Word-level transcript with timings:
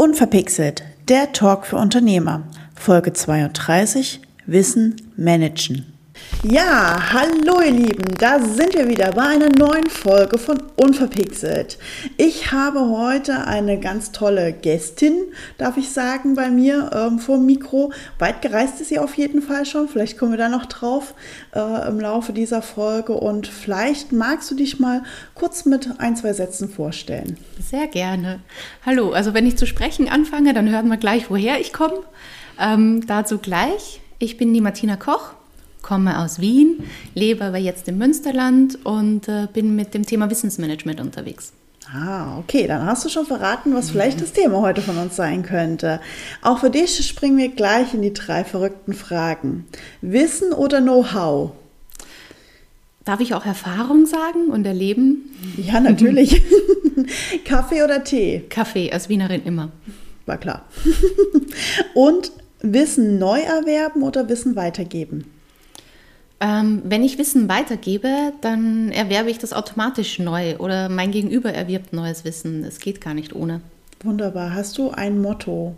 Unverpixelt, 0.00 0.84
der 1.08 1.32
Talk 1.32 1.66
für 1.66 1.74
Unternehmer. 1.74 2.44
Folge 2.76 3.12
32, 3.12 4.20
Wissen 4.46 4.94
managen. 5.16 5.97
Ja, 6.44 7.12
hallo 7.12 7.60
ihr 7.62 7.72
Lieben, 7.72 8.14
da 8.16 8.38
sind 8.38 8.74
wir 8.74 8.86
wieder 8.86 9.10
bei 9.10 9.22
einer 9.22 9.48
neuen 9.48 9.90
Folge 9.90 10.38
von 10.38 10.62
Unverpixelt. 10.76 11.78
Ich 12.16 12.52
habe 12.52 12.78
heute 12.90 13.48
eine 13.48 13.80
ganz 13.80 14.12
tolle 14.12 14.52
Gästin, 14.52 15.16
darf 15.58 15.76
ich 15.76 15.90
sagen, 15.90 16.36
bei 16.36 16.48
mir 16.48 16.90
ähm, 16.94 17.18
vor 17.18 17.38
dem 17.38 17.46
Mikro. 17.46 17.92
Weit 18.20 18.40
gereist 18.40 18.80
ist 18.80 18.90
sie 18.90 19.00
auf 19.00 19.16
jeden 19.16 19.42
Fall 19.42 19.66
schon, 19.66 19.88
vielleicht 19.88 20.16
kommen 20.16 20.30
wir 20.30 20.38
da 20.38 20.48
noch 20.48 20.66
drauf 20.66 21.14
äh, 21.56 21.88
im 21.88 21.98
Laufe 21.98 22.32
dieser 22.32 22.62
Folge 22.62 23.14
und 23.14 23.48
vielleicht 23.48 24.12
magst 24.12 24.48
du 24.48 24.54
dich 24.54 24.78
mal 24.78 25.02
kurz 25.34 25.64
mit 25.64 25.90
ein, 25.98 26.14
zwei 26.14 26.32
Sätzen 26.34 26.68
vorstellen. 26.68 27.36
Sehr 27.60 27.88
gerne. 27.88 28.38
Hallo, 28.86 29.10
also 29.10 29.34
wenn 29.34 29.44
ich 29.44 29.56
zu 29.56 29.66
sprechen 29.66 30.08
anfange, 30.08 30.54
dann 30.54 30.70
hören 30.70 30.86
wir 30.86 30.98
gleich, 30.98 31.30
woher 31.30 31.60
ich 31.60 31.72
komme. 31.72 32.04
Ähm, 32.60 33.04
dazu 33.08 33.38
gleich. 33.38 34.00
Ich 34.20 34.36
bin 34.36 34.54
die 34.54 34.60
Martina 34.60 34.96
Koch 34.96 35.34
komme 35.88 36.18
aus 36.18 36.38
Wien, 36.38 36.84
lebe 37.14 37.42
aber 37.44 37.56
jetzt 37.56 37.88
im 37.88 37.96
Münsterland 37.96 38.78
und 38.84 39.26
äh, 39.26 39.48
bin 39.50 39.74
mit 39.74 39.94
dem 39.94 40.04
Thema 40.04 40.28
Wissensmanagement 40.28 41.00
unterwegs. 41.00 41.54
Ah, 41.90 42.36
okay, 42.38 42.66
dann 42.66 42.84
hast 42.84 43.06
du 43.06 43.08
schon 43.08 43.24
verraten, 43.24 43.74
was 43.74 43.90
vielleicht 43.90 44.20
das 44.20 44.32
Thema 44.32 44.60
heute 44.60 44.82
von 44.82 44.98
uns 44.98 45.16
sein 45.16 45.42
könnte. 45.42 46.00
Auch 46.42 46.58
für 46.58 46.68
dich 46.68 46.94
springen 47.06 47.38
wir 47.38 47.48
gleich 47.48 47.94
in 47.94 48.02
die 48.02 48.12
drei 48.12 48.44
verrückten 48.44 48.92
Fragen. 48.92 49.66
Wissen 50.02 50.52
oder 50.52 50.82
Know-how? 50.82 51.52
Darf 53.06 53.20
ich 53.20 53.32
auch 53.32 53.46
Erfahrung 53.46 54.04
sagen 54.04 54.48
und 54.50 54.66
erleben? 54.66 55.34
Ja, 55.56 55.80
natürlich. 55.80 56.42
Kaffee 57.46 57.82
oder 57.82 58.04
Tee? 58.04 58.44
Kaffee, 58.50 58.92
als 58.92 59.08
Wienerin 59.08 59.42
immer. 59.44 59.72
War 60.26 60.36
klar. 60.36 60.66
und 61.94 62.30
Wissen 62.60 63.18
neu 63.18 63.40
erwerben 63.40 64.02
oder 64.02 64.28
Wissen 64.28 64.54
weitergeben? 64.54 65.37
Ähm, 66.40 66.82
wenn 66.84 67.02
ich 67.02 67.18
Wissen 67.18 67.48
weitergebe, 67.48 68.32
dann 68.40 68.92
erwerbe 68.92 69.30
ich 69.30 69.38
das 69.38 69.52
automatisch 69.52 70.18
neu 70.18 70.56
oder 70.58 70.88
mein 70.88 71.10
Gegenüber 71.10 71.52
erwirbt 71.52 71.92
neues 71.92 72.24
Wissen. 72.24 72.62
Es 72.62 72.78
geht 72.78 73.00
gar 73.00 73.14
nicht 73.14 73.34
ohne. 73.34 73.60
Wunderbar. 74.04 74.54
Hast 74.54 74.78
du 74.78 74.90
ein 74.90 75.20
Motto? 75.20 75.76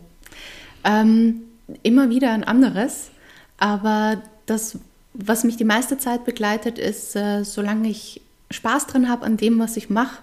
Ähm, 0.84 1.42
immer 1.83 2.11
wieder 2.11 2.33
ein 2.33 2.44
anderes, 2.44 3.11
aber 3.58 4.22
das, 4.47 4.78
was 5.14 5.44
mich 5.44 5.56
die 5.56 5.64
meiste 5.64 5.97
Zeit 5.97 6.25
begleitet, 6.25 6.78
ist, 6.78 7.17
äh, 7.17 7.45
solange 7.45 7.89
ich 7.89 8.20
Spaß 8.50 8.86
dran 8.86 9.08
habe 9.08 9.24
an 9.24 9.36
dem, 9.36 9.58
was 9.58 9.77
ich 9.77 9.89
mache, 9.89 10.19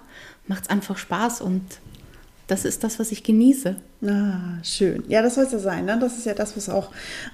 macht 0.48 0.64
es 0.64 0.70
einfach 0.70 0.98
Spaß 0.98 1.42
und 1.42 1.64
das 2.48 2.64
ist 2.64 2.84
das, 2.84 2.98
was 2.98 3.12
ich 3.12 3.24
genieße. 3.24 3.76
Ah, 4.06 4.64
schön. 4.64 5.04
Ja, 5.10 5.22
das 5.22 5.36
soll 5.36 5.44
es 5.46 5.52
ja 5.52 5.60
sein. 5.60 5.86
Ne? 5.86 5.98
Das 6.00 6.18
ist 6.18 6.26
ja 6.26 6.34
das, 6.34 6.56
was 6.56 6.70
auch 6.70 6.92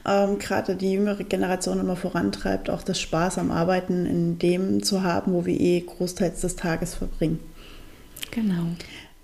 ähm, 0.07 0.39
gerade 0.39 0.75
die 0.75 0.91
jüngere 0.91 1.23
Generation 1.23 1.79
immer 1.79 1.95
vorantreibt, 1.95 2.69
auch 2.69 2.81
das 2.81 2.99
Spaß 2.99 3.37
am 3.37 3.51
Arbeiten 3.51 4.05
in 4.07 4.39
dem 4.39 4.81
zu 4.81 5.03
haben, 5.03 5.33
wo 5.33 5.45
wir 5.45 5.59
eh 5.59 5.81
großteils 5.81 6.41
des 6.41 6.55
Tages 6.55 6.95
verbringen. 6.95 7.39
Genau. 8.31 8.65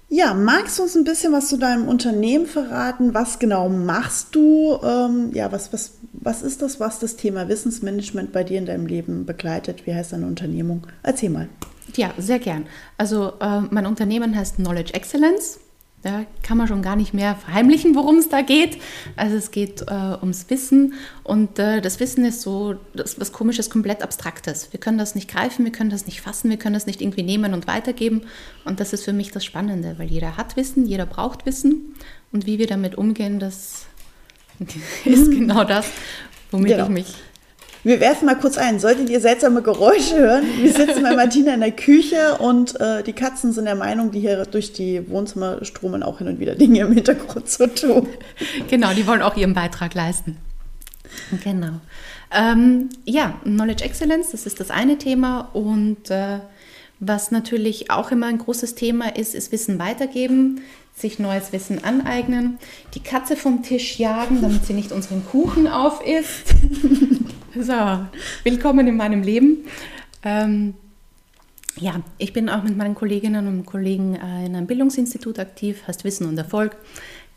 Ja, 0.10 0.34
magst 0.34 0.78
du 0.78 0.84
uns 0.84 0.96
ein 0.96 1.04
bisschen 1.04 1.34
was 1.34 1.50
zu 1.50 1.58
deinem 1.58 1.88
Unternehmen 1.88 2.46
verraten? 2.46 3.14
Was 3.14 3.40
genau 3.40 3.70
machst 3.70 4.36
du? 4.36 4.80
Ähm, 4.84 5.32
ja, 5.34 5.52
was, 5.52 5.72
was, 5.74 5.94
was 6.14 6.42
ist 6.42 6.62
das, 6.62 6.80
was 6.80 7.00
das 7.00 7.16
Thema 7.16 7.48
Wissensmanagement 7.48 8.32
bei 8.32 8.44
dir 8.44 8.58
in 8.58 8.66
deinem 8.66 8.88
Leben 8.88 9.26
begleitet? 9.26 9.86
Wie 9.86 9.94
heißt 9.94 10.14
deine 10.14 10.26
Unternehmung? 10.26 10.86
Erzähl 11.04 11.30
mal. 11.30 11.48
Ja, 11.96 12.14
sehr 12.18 12.40
gern. 12.40 12.66
Also 12.98 13.34
äh, 13.40 13.62
mein 13.70 13.86
Unternehmen 13.86 14.36
heißt 14.36 14.58
Knowledge 14.58 14.94
Excellence. 14.94 15.60
Da 16.02 16.26
kann 16.44 16.58
man 16.58 16.68
schon 16.68 16.82
gar 16.82 16.96
nicht 16.96 17.14
mehr 17.14 17.36
verheimlichen, 17.36 17.94
worum 17.94 18.18
es 18.18 18.30
da 18.30 18.42
geht. 18.42 18.78
Also 19.18 19.36
es 19.36 19.52
geht 19.52 19.82
äh, 19.82 20.18
ums 20.22 20.50
Wissen 20.50 20.94
und 21.26 21.60
äh, 21.60 21.82
das 21.82 22.00
Wissen 22.00 22.24
ist 22.24 22.42
so 22.42 22.76
das, 22.94 23.20
was 23.20 23.34
komisches, 23.34 23.70
komplett 23.70 24.02
abstraktes. 24.02 24.72
Wir 24.72 24.80
können 24.80 24.98
das 24.98 25.14
nicht 25.14 25.30
greifen, 25.30 25.66
wir 25.66 25.74
können 25.74 25.90
das 25.90 26.06
nicht 26.06 26.22
fassen, 26.22 26.50
wir 26.50 26.58
können 26.58 26.74
das 26.74 26.86
nicht 26.86 27.02
irgendwie 27.02 27.24
nehmen 27.24 27.54
und 27.54 27.68
weitergeben. 27.68 28.22
Und 28.64 28.80
das 28.80 28.94
ist 28.94 29.04
für 29.04 29.14
mich 29.14 29.32
das 29.32 29.44
Spannende, 29.44 29.96
weil 29.98 30.08
jeder 30.08 30.38
hat 30.38 30.56
Wissen, 30.56 30.86
jeder 30.86 31.06
braucht 31.06 31.46
Wissen 31.46 31.96
und 32.32 32.46
wie 32.46 32.60
wir 32.60 32.68
damit 32.68 32.96
umgehen, 32.96 33.40
das 33.40 33.86
ist 35.06 35.32
genau 35.32 35.66
das, 35.66 35.86
womit 36.52 36.70
genau. 36.70 36.84
ich 36.86 36.90
mich 36.90 37.16
wir 37.84 38.00
werfen 38.00 38.26
mal 38.26 38.38
kurz 38.38 38.58
ein. 38.58 38.80
Solltet 38.80 39.10
ihr 39.10 39.22
seltsame 39.22 39.62
Geräusche 39.62 40.18
hören? 40.18 40.44
Wir 40.60 40.74
sitzen 40.74 41.04
bei 41.04 41.16
Martina 41.16 41.54
in 41.54 41.62
der 41.62 41.72
Küche 41.72 42.38
und 42.40 42.80
äh, 42.80 43.04
die 43.04 43.14
Katzen 43.14 43.54
sind 43.54 43.66
der 43.66 43.76
Meinung, 43.76 44.12
die 44.12 44.20
hier 44.20 44.46
durch 44.46 44.74
die 44.74 45.10
Wohnzimmer 45.10 45.64
stromen 45.64 46.04
auch 46.04 46.18
hin 46.18 46.28
und 46.28 46.40
wieder 46.40 46.56
Dinge 46.56 46.82
im 46.82 46.92
Hintergrund 46.92 47.50
zu 47.50 47.74
tun. 47.74 48.08
Genau, 48.70 48.94
die 48.94 49.08
wollen 49.08 49.22
auch 49.22 49.38
ihren 49.38 49.54
Beitrag 49.54 49.94
leisten. 49.94 50.38
Genau. 51.44 51.80
Ähm, 52.32 52.90
ja, 53.06 53.40
Knowledge 53.44 53.84
Excellence, 53.84 54.32
das 54.32 54.46
ist 54.46 54.60
das 54.60 54.72
eine 54.72 54.98
Thema. 54.98 55.50
Und 55.54 56.12
äh, 56.12 56.40
was 57.00 57.32
natürlich 57.32 57.92
auch 57.92 58.12
immer 58.12 58.28
ein 58.28 58.38
großes 58.40 58.76
Thema 58.76 59.16
ist, 59.16 59.34
ist 59.34 59.52
Wissen 59.52 59.80
weitergeben, 59.80 60.62
sich 60.96 61.18
neues 61.18 61.54
Wissen 61.54 61.84
aneignen, 61.84 62.60
die 62.94 63.00
Katze 63.00 63.38
vom 63.38 63.64
Tisch 63.64 63.98
jagen, 64.00 64.42
damit 64.42 64.66
sie 64.66 64.74
nicht 64.74 64.92
unseren 64.92 65.26
Kuchen 65.26 65.68
aufisst. 65.68 66.54
So, 67.62 67.74
willkommen 68.46 68.88
in 68.88 68.96
meinem 68.96 69.22
Leben. 69.22 69.66
Ähm, 70.24 70.76
ja, 71.76 71.96
ich 72.18 72.32
bin 72.32 72.48
auch 72.48 72.64
mit 72.64 72.78
meinen 72.78 72.96
Kolleginnen 72.96 73.48
und 73.48 73.66
Kollegen 73.66 74.16
äh, 74.16 74.46
in 74.46 74.56
einem 74.56 74.66
Bildungsinstitut 74.66 75.40
aktiv, 75.40 75.86
heißt 75.86 76.06
Wissen 76.06 76.26
und 76.26 76.38
Erfolg. 76.38 76.78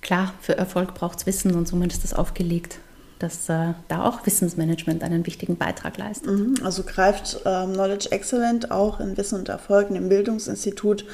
Klar, 0.00 0.32
für 0.40 0.56
Erfolg 0.56 0.94
braucht 0.94 1.18
es 1.18 1.26
Wissen 1.26 1.56
und 1.56 1.66
somit 1.66 1.92
ist 1.92 2.04
das 2.04 2.14
aufgelegt, 2.14 2.78
dass 3.18 3.48
äh, 3.48 3.74
da 3.88 4.04
auch 4.04 4.24
Wissensmanagement 4.24 5.02
einen 5.02 5.26
wichtigen 5.26 5.56
Beitrag 5.56 5.98
leistet. 5.98 6.30
Mhm, 6.30 6.54
also 6.62 6.84
greift 6.84 7.40
ähm, 7.44 7.72
Knowledge 7.72 8.12
Excellent 8.12 8.70
auch 8.70 9.00
in 9.00 9.16
Wissen 9.16 9.40
und 9.40 9.48
Erfolg 9.48 9.88
in 9.88 9.94
dem 9.94 10.08
Bildungsinstitut 10.08 11.04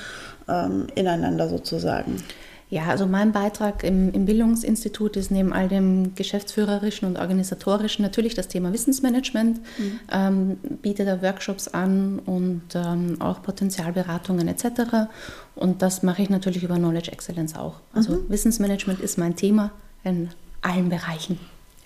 ähm, 0.48 0.88
ineinander 0.94 1.48
sozusagen. 1.48 2.22
Ja, 2.70 2.84
also 2.86 3.06
mein 3.06 3.32
Beitrag 3.32 3.82
im, 3.82 4.12
im, 4.12 4.26
Bildungsinstitut 4.26 5.16
ist 5.16 5.30
neben 5.30 5.54
all 5.54 5.68
dem 5.68 6.14
geschäftsführerischen 6.14 7.08
und 7.08 7.18
organisatorischen 7.18 8.02
natürlich 8.02 8.34
das 8.34 8.48
Thema 8.48 8.74
Wissensmanagement, 8.74 9.58
mhm. 9.78 10.00
ähm, 10.12 10.56
bietet 10.82 11.08
da 11.08 11.22
Workshops 11.22 11.68
an 11.68 12.18
und 12.18 12.62
ähm, 12.74 13.16
auch 13.20 13.42
Potenzialberatungen 13.42 14.48
etc. 14.48 15.08
Und 15.54 15.80
das 15.80 16.02
mache 16.02 16.20
ich 16.20 16.28
natürlich 16.28 16.62
über 16.62 16.76
Knowledge 16.76 17.10
Excellence 17.10 17.54
auch. 17.54 17.76
Also 17.94 18.12
mhm. 18.12 18.28
Wissensmanagement 18.28 19.00
ist 19.00 19.16
mein 19.16 19.34
Thema 19.34 19.70
in 20.04 20.28
allen 20.60 20.90
Bereichen. 20.90 21.38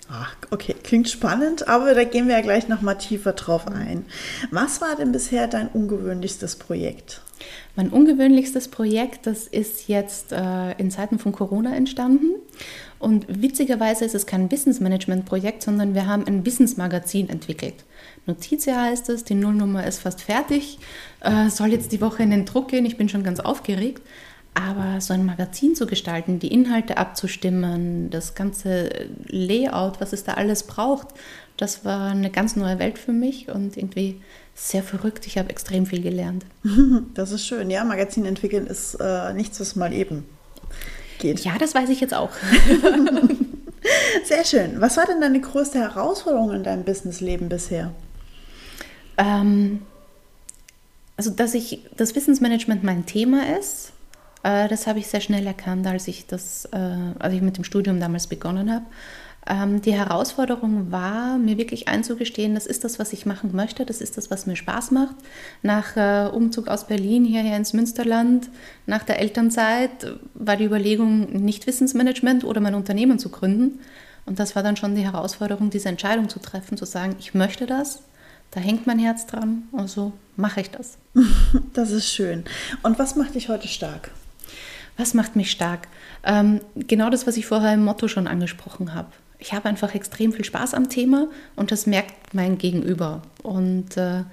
Ach, 0.09 0.35
okay, 0.51 0.75
klingt 0.83 1.09
spannend, 1.09 1.67
aber 1.67 1.93
da 1.93 2.03
gehen 2.03 2.27
wir 2.27 2.35
ja 2.35 2.41
gleich 2.41 2.67
noch 2.67 2.81
mal 2.81 2.95
tiefer 2.95 3.33
drauf 3.33 3.67
ein. 3.67 4.05
Was 4.51 4.81
war 4.81 4.95
denn 4.95 5.11
bisher 5.11 5.47
dein 5.47 5.69
ungewöhnlichstes 5.69 6.57
Projekt? 6.57 7.21
Mein 7.75 7.89
ungewöhnlichstes 7.89 8.67
Projekt, 8.67 9.25
das 9.27 9.47
ist 9.47 9.87
jetzt 9.87 10.31
äh, 10.31 10.73
in 10.73 10.91
Zeiten 10.91 11.19
von 11.19 11.31
Corona 11.31 11.75
entstanden. 11.75 12.35
Und 12.99 13.25
witzigerweise 13.41 14.05
ist 14.05 14.15
es 14.15 14.25
kein 14.25 14.51
Wissensmanagement-Projekt, 14.51 15.63
sondern 15.63 15.93
wir 15.93 16.05
haben 16.07 16.25
ein 16.27 16.45
Wissensmagazin 16.45 17.29
entwickelt. 17.29 17.83
Notizia 18.25 18.81
heißt 18.81 19.09
es, 19.09 19.23
die 19.23 19.35
Nullnummer 19.35 19.85
ist 19.85 19.99
fast 19.99 20.21
fertig, 20.21 20.79
äh, 21.21 21.49
soll 21.49 21.69
jetzt 21.69 21.91
die 21.91 22.01
Woche 22.01 22.23
in 22.23 22.31
den 22.31 22.45
Druck 22.45 22.69
gehen, 22.69 22.85
ich 22.85 22.97
bin 22.97 23.09
schon 23.09 23.23
ganz 23.23 23.39
aufgeregt. 23.39 24.01
Aber 24.55 25.01
so 25.01 25.13
ein 25.13 25.25
Magazin 25.25 25.75
zu 25.75 25.87
gestalten, 25.87 26.39
die 26.39 26.53
Inhalte 26.53 26.97
abzustimmen, 26.97 28.09
das 28.09 28.35
ganze 28.35 28.89
Layout, 29.25 29.99
was 29.99 30.13
es 30.13 30.23
da 30.23 30.33
alles 30.33 30.63
braucht, 30.63 31.07
das 31.57 31.85
war 31.85 32.11
eine 32.11 32.29
ganz 32.29 32.55
neue 32.55 32.79
Welt 32.79 32.97
für 32.97 33.13
mich 33.13 33.49
und 33.49 33.77
irgendwie 33.77 34.21
sehr 34.55 34.83
verrückt. 34.83 35.25
Ich 35.27 35.37
habe 35.37 35.49
extrem 35.49 35.85
viel 35.85 36.01
gelernt. 36.01 36.45
Das 37.13 37.31
ist 37.31 37.45
schön. 37.45 37.69
Ja, 37.69 37.83
Magazin 37.83 38.25
entwickeln 38.25 38.67
ist 38.67 38.95
äh, 38.95 39.33
nichts, 39.33 39.59
was 39.59 39.75
mal 39.75 39.93
eben 39.93 40.25
geht. 41.19 41.41
Ja, 41.41 41.57
das 41.57 41.75
weiß 41.75 41.89
ich 41.89 42.01
jetzt 42.01 42.13
auch. 42.13 42.31
sehr 44.25 44.43
schön. 44.45 44.81
Was 44.81 44.97
war 44.97 45.05
denn 45.05 45.21
deine 45.21 45.39
größte 45.39 45.79
Herausforderung 45.79 46.51
in 46.53 46.63
deinem 46.63 46.83
Businessleben 46.83 47.49
bisher? 47.49 47.91
Ähm, 49.17 49.81
also, 51.17 51.29
dass 51.29 51.53
ich 51.53 51.85
das 51.95 52.15
Wissensmanagement 52.15 52.83
mein 52.83 53.05
Thema 53.05 53.57
ist, 53.57 53.93
äh, 54.43 54.67
das 54.67 54.87
habe 54.87 54.99
ich 54.99 55.07
sehr 55.07 55.21
schnell 55.21 55.47
erkannt, 55.47 55.87
als 55.87 56.07
ich 56.07 56.27
das, 56.27 56.65
äh, 56.65 56.77
als 57.19 57.33
ich 57.33 57.41
mit 57.41 57.57
dem 57.57 57.63
Studium 57.63 57.99
damals 57.99 58.27
begonnen 58.27 58.71
habe. 58.71 58.85
Ähm, 59.45 59.81
die 59.81 59.93
Herausforderung 59.93 60.91
war, 60.91 61.37
mir 61.37 61.57
wirklich 61.57 61.89
einzugestehen, 61.89 62.55
das 62.55 62.65
ist 62.65 62.83
das, 62.85 62.97
was 62.97 63.11
ich 63.11 63.25
machen 63.25 63.53
möchte, 63.53 63.85
das 63.85 63.99
ist 63.99 64.15
das, 64.17 64.31
was 64.31 64.45
mir 64.45 64.55
Spaß 64.55 64.91
macht. 64.91 65.15
Nach 65.61 65.97
äh, 65.97 66.29
Umzug 66.29 66.69
aus 66.69 66.87
Berlin 66.87 67.25
hierher 67.25 67.57
ins 67.57 67.73
Münsterland, 67.73 68.49
nach 68.85 69.03
der 69.03 69.19
Elternzeit, 69.19 70.17
war 70.33 70.55
die 70.55 70.63
Überlegung, 70.63 71.43
nicht 71.43 71.67
Wissensmanagement 71.67 72.45
oder 72.45 72.61
mein 72.61 72.75
Unternehmen 72.75 73.19
zu 73.19 73.29
gründen. 73.29 73.79
Und 74.25 74.39
das 74.39 74.55
war 74.55 74.63
dann 74.63 74.77
schon 74.77 74.95
die 74.95 75.03
Herausforderung, 75.03 75.69
diese 75.69 75.89
Entscheidung 75.89 76.29
zu 76.29 76.39
treffen, 76.39 76.77
zu 76.77 76.85
sagen, 76.85 77.17
ich 77.19 77.33
möchte 77.33 77.65
das, 77.65 78.03
da 78.51 78.61
hängt 78.61 78.87
mein 78.87 78.99
Herz 78.99 79.25
dran, 79.25 79.63
also 79.73 80.13
mache 80.37 80.61
ich 80.61 80.69
das. 80.69 80.97
Das 81.73 81.91
ist 81.91 82.07
schön. 82.07 82.45
Und 82.83 82.99
was 82.99 83.15
macht 83.15 83.35
dich 83.35 83.49
heute 83.49 83.67
stark? 83.67 84.11
Was 84.97 85.13
macht 85.13 85.35
mich 85.35 85.51
stark? 85.51 85.87
Ähm, 86.23 86.61
genau 86.75 87.09
das, 87.09 87.25
was 87.25 87.37
ich 87.37 87.45
vorher 87.45 87.73
im 87.73 87.83
Motto 87.83 88.07
schon 88.07 88.27
angesprochen 88.27 88.93
habe. 88.93 89.09
Ich 89.39 89.53
habe 89.53 89.67
einfach 89.67 89.93
extrem 89.93 90.31
viel 90.31 90.45
Spaß 90.45 90.73
am 90.73 90.89
Thema 90.89 91.27
und 91.55 91.71
das 91.71 91.85
merkt 91.85 92.33
mein 92.33 92.57
Gegenüber. 92.57 93.23
Und 93.41 93.97
äh, 93.97 94.23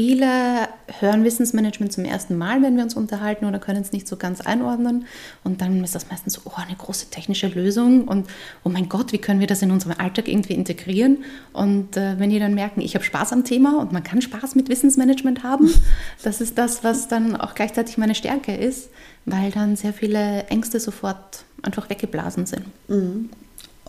Viele 0.00 0.66
hören 1.00 1.24
Wissensmanagement 1.24 1.92
zum 1.92 2.06
ersten 2.06 2.38
Mal, 2.38 2.62
wenn 2.62 2.74
wir 2.74 2.84
uns 2.84 2.94
unterhalten 2.94 3.44
oder 3.44 3.58
können 3.58 3.82
es 3.82 3.92
nicht 3.92 4.08
so 4.08 4.16
ganz 4.16 4.40
einordnen. 4.40 5.04
Und 5.44 5.60
dann 5.60 5.84
ist 5.84 5.94
das 5.94 6.08
meistens 6.08 6.32
so, 6.32 6.40
oh, 6.46 6.52
eine 6.56 6.74
große 6.74 7.10
technische 7.10 7.48
Lösung 7.48 8.08
und 8.08 8.26
oh 8.64 8.70
mein 8.70 8.88
Gott, 8.88 9.12
wie 9.12 9.18
können 9.18 9.40
wir 9.40 9.46
das 9.46 9.60
in 9.60 9.70
unserem 9.70 9.96
Alltag 9.98 10.26
irgendwie 10.26 10.54
integrieren? 10.54 11.18
Und 11.52 11.98
äh, 11.98 12.18
wenn 12.18 12.30
die 12.30 12.38
dann 12.38 12.54
merken, 12.54 12.80
ich 12.80 12.94
habe 12.94 13.04
Spaß 13.04 13.34
am 13.34 13.44
Thema 13.44 13.78
und 13.78 13.92
man 13.92 14.02
kann 14.02 14.22
Spaß 14.22 14.54
mit 14.54 14.70
Wissensmanagement 14.70 15.42
haben, 15.42 15.70
das 16.22 16.40
ist 16.40 16.56
das, 16.56 16.82
was 16.82 17.08
dann 17.08 17.36
auch 17.36 17.54
gleichzeitig 17.54 17.98
meine 17.98 18.14
Stärke 18.14 18.56
ist, 18.56 18.88
weil 19.26 19.50
dann 19.50 19.76
sehr 19.76 19.92
viele 19.92 20.44
Ängste 20.44 20.80
sofort 20.80 21.44
einfach 21.60 21.90
weggeblasen 21.90 22.46
sind. 22.46 22.64
Mhm. 22.88 23.28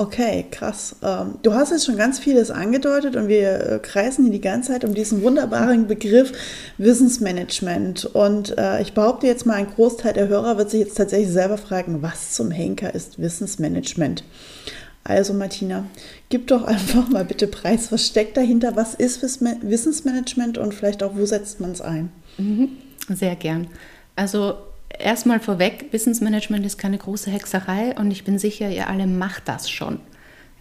Okay, 0.02 0.48
krass. 0.50 0.96
Ähm, 1.04 1.36
du 1.44 1.54
hast 1.54 1.70
jetzt 1.70 1.86
schon 1.86 1.96
ganz 1.96 2.18
vieles 2.18 2.50
angedeutet 2.50 3.16
und 3.16 3.28
wir 3.28 3.74
äh, 3.74 3.80
kreisen 3.80 4.24
hier 4.24 4.32
die 4.32 4.42
ganze 4.42 4.72
Zeit 4.72 4.84
um 4.84 4.96
diesen 4.96 5.22
wunderbaren 5.22 5.86
Begriff 5.86 6.32
Wissensmanagement. 6.80 8.06
Und 8.06 8.58
äh, 8.58 8.82
ich 8.82 8.94
behaupte 8.94 9.28
jetzt 9.28 9.46
mal, 9.46 9.54
ein 9.54 9.68
Großteil 9.68 10.14
der 10.14 10.28
Hörer 10.28 10.58
wird 10.58 10.72
sich 10.72 10.80
jetzt 10.80 10.98
tatsächlich 10.98 11.32
selber 11.32 11.60
fragen, 11.60 12.02
was 12.02 12.32
zum 12.32 12.50
Henker 12.50 12.96
ist 12.96 13.22
Wissensmanagement? 13.22 14.24
Also 15.04 15.36
Martina, 15.36 15.86
gib 16.30 16.48
doch 16.48 16.64
einfach 16.66 17.08
mal 17.10 17.24
bitte 17.24 17.46
preis, 17.46 17.92
was 17.92 18.08
steckt 18.08 18.38
dahinter, 18.38 18.76
was 18.76 18.96
ist 18.96 19.22
Wissensmanagement 19.22 20.58
und 20.58 20.74
vielleicht 20.74 21.04
auch, 21.04 21.16
wo 21.16 21.28
setzt 21.28 21.60
man 21.60 21.74
es 21.74 21.82
ein? 21.82 22.12
Mhm. 22.40 22.70
Sehr 23.08 23.36
gern. 23.36 23.68
Also 24.16 24.56
erstmal 25.00 25.40
vorweg, 25.40 25.88
Wissensmanagement 25.92 26.66
ist 26.66 26.78
keine 26.78 26.98
große 26.98 27.30
Hexerei 27.30 27.96
und 27.98 28.12
ich 28.12 28.24
bin 28.24 28.40
sicher, 28.40 28.70
ihr 28.70 28.90
alle 28.90 29.08
macht 29.08 29.48
das 29.48 29.70
schon. 29.70 30.00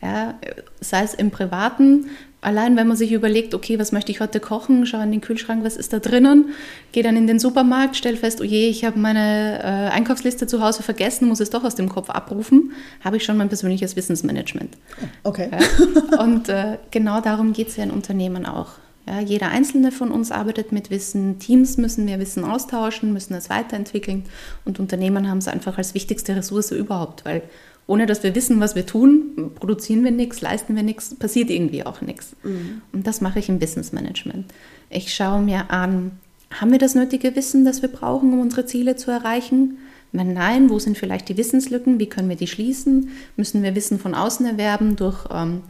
Ja, 0.03 0.35
sei 0.81 1.03
es 1.03 1.13
im 1.13 1.31
Privaten, 1.31 2.07
allein 2.41 2.77
wenn 2.77 2.89
man 2.89 2.97
sich 2.97 3.13
überlegt, 3.13 3.55
okay, 3.55 3.79
was 3.79 3.93
möchte 3.93 4.11
ich 4.11 4.21
heute 4.21 4.41
kochen, 4.41 4.87
schau 4.87 5.01
in 5.01 5.11
den 5.11 5.21
Kühlschrank, 5.21 5.63
was 5.63 5.77
ist 5.77 5.93
da 5.93 5.99
drinnen, 5.99 6.55
gehe 6.93 7.03
dann 7.03 7.17
in 7.17 7.27
den 7.27 7.39
Supermarkt, 7.39 7.97
stell 7.97 8.17
fest, 8.17 8.41
oh 8.41 8.45
je, 8.45 8.69
ich 8.69 8.85
habe 8.85 8.99
meine 8.99 9.59
äh, 9.59 9.91
Einkaufsliste 9.91 10.47
zu 10.47 10.63
Hause 10.63 10.83
vergessen, 10.83 11.29
muss 11.29 11.41
es 11.41 11.51
doch 11.51 11.65
aus 11.65 11.75
dem 11.75 11.89
Kopf 11.89 12.09
abrufen, 12.09 12.73
habe 13.05 13.19
ich 13.19 13.25
schon 13.25 13.37
mein 13.37 13.49
persönliches 13.49 13.95
Wissensmanagement. 13.95 14.77
Okay. 15.23 15.51
Ja, 15.53 16.23
und 16.23 16.49
äh, 16.49 16.79
genau 16.91 17.21
darum 17.21 17.53
geht 17.53 17.69
es 17.69 17.77
ja 17.77 17.85
in 17.85 17.91
Unternehmen 17.91 18.47
auch. 18.47 18.71
Ja, 19.07 19.21
jeder 19.21 19.49
einzelne 19.49 19.93
von 19.93 20.11
uns 20.11 20.31
arbeitet 20.31 20.73
mit 20.73 20.91
Wissen. 20.91 21.39
Teams 21.39 21.77
müssen 21.79 22.05
mehr 22.05 22.21
Wissen 22.21 22.45
austauschen, 22.45 23.13
müssen 23.13 23.35
es 23.35 23.51
weiterentwickeln. 23.51 24.25
Und 24.65 24.79
Unternehmen 24.79 25.29
haben 25.29 25.39
es 25.39 25.49
einfach 25.49 25.79
als 25.79 25.95
wichtigste 25.95 26.37
Ressource 26.37 26.71
überhaupt, 26.71 27.25
weil 27.25 27.43
ohne 27.87 28.07
dass 28.07 28.23
wir 28.23 28.37
wissen, 28.37 28.61
was 28.61 28.77
wir 28.77 28.87
tun, 28.87 29.51
produzieren 29.57 30.05
wir 30.05 30.13
nichts, 30.13 30.41
leisten 30.41 30.77
wir 30.77 30.85
nichts, 30.85 31.15
passiert 31.17 31.51
irgendwie 31.51 31.85
auch 31.85 32.01
nichts. 32.03 32.37
Mhm. 32.45 32.83
Und 32.93 33.07
das 33.07 33.21
mache 33.21 33.41
ich 33.41 33.49
im 33.49 33.61
Wissensmanagement. 33.61 34.47
Ich 34.91 35.13
schaue 35.13 35.43
mir 35.43 35.73
an, 35.73 36.13
haben 36.53 36.71
wir 36.71 36.79
das 36.79 36.95
nötige 36.95 37.35
Wissen, 37.35 37.65
das 37.65 37.83
wir 37.83 37.89
brauchen, 37.89 38.33
um 38.33 38.41
unsere 38.41 38.65
Ziele 38.65 38.95
zu 38.95 39.11
erreichen? 39.11 39.79
Wenn 40.13 40.33
nein, 40.33 40.71
wo 40.71 40.79
sind 40.79 40.99
vielleicht 40.99 41.29
die 41.29 41.37
Wissenslücken? 41.37 42.01
Wie 42.01 42.09
können 42.09 42.29
wir 42.29 42.37
die 42.37 42.49
schließen? 42.49 43.11
Müssen 43.37 43.63
wir 43.63 43.75
Wissen 43.75 43.99
von 43.99 44.15
außen 44.15 44.47
erwerben 44.47 44.97
durch 44.97 45.25
ähm, 45.33 45.63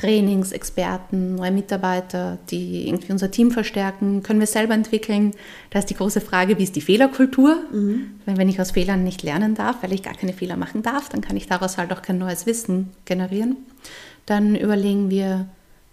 Trainings, 0.00 0.52
Experten, 0.52 1.34
neue 1.34 1.50
Mitarbeiter, 1.50 2.38
die 2.50 2.88
irgendwie 2.88 3.12
unser 3.12 3.30
Team 3.30 3.50
verstärken, 3.50 4.22
können 4.22 4.40
wir 4.40 4.46
selber 4.46 4.72
entwickeln. 4.72 5.32
Da 5.68 5.78
ist 5.78 5.90
die 5.90 5.94
große 5.94 6.22
Frage, 6.22 6.58
wie 6.58 6.62
ist 6.62 6.74
die 6.74 6.80
Fehlerkultur? 6.80 7.56
Mhm. 7.70 8.12
Weil 8.24 8.38
wenn 8.38 8.48
ich 8.48 8.60
aus 8.60 8.70
Fehlern 8.70 9.04
nicht 9.04 9.22
lernen 9.22 9.54
darf, 9.54 9.82
weil 9.82 9.92
ich 9.92 10.02
gar 10.02 10.14
keine 10.14 10.32
Fehler 10.32 10.56
machen 10.56 10.82
darf, 10.82 11.10
dann 11.10 11.20
kann 11.20 11.36
ich 11.36 11.46
daraus 11.46 11.76
halt 11.76 11.92
auch 11.92 12.00
kein 12.00 12.16
neues 12.16 12.46
Wissen 12.46 12.88
generieren. 13.04 13.58
Dann 14.24 14.56
überlegen 14.56 15.10
wir, 15.10 15.48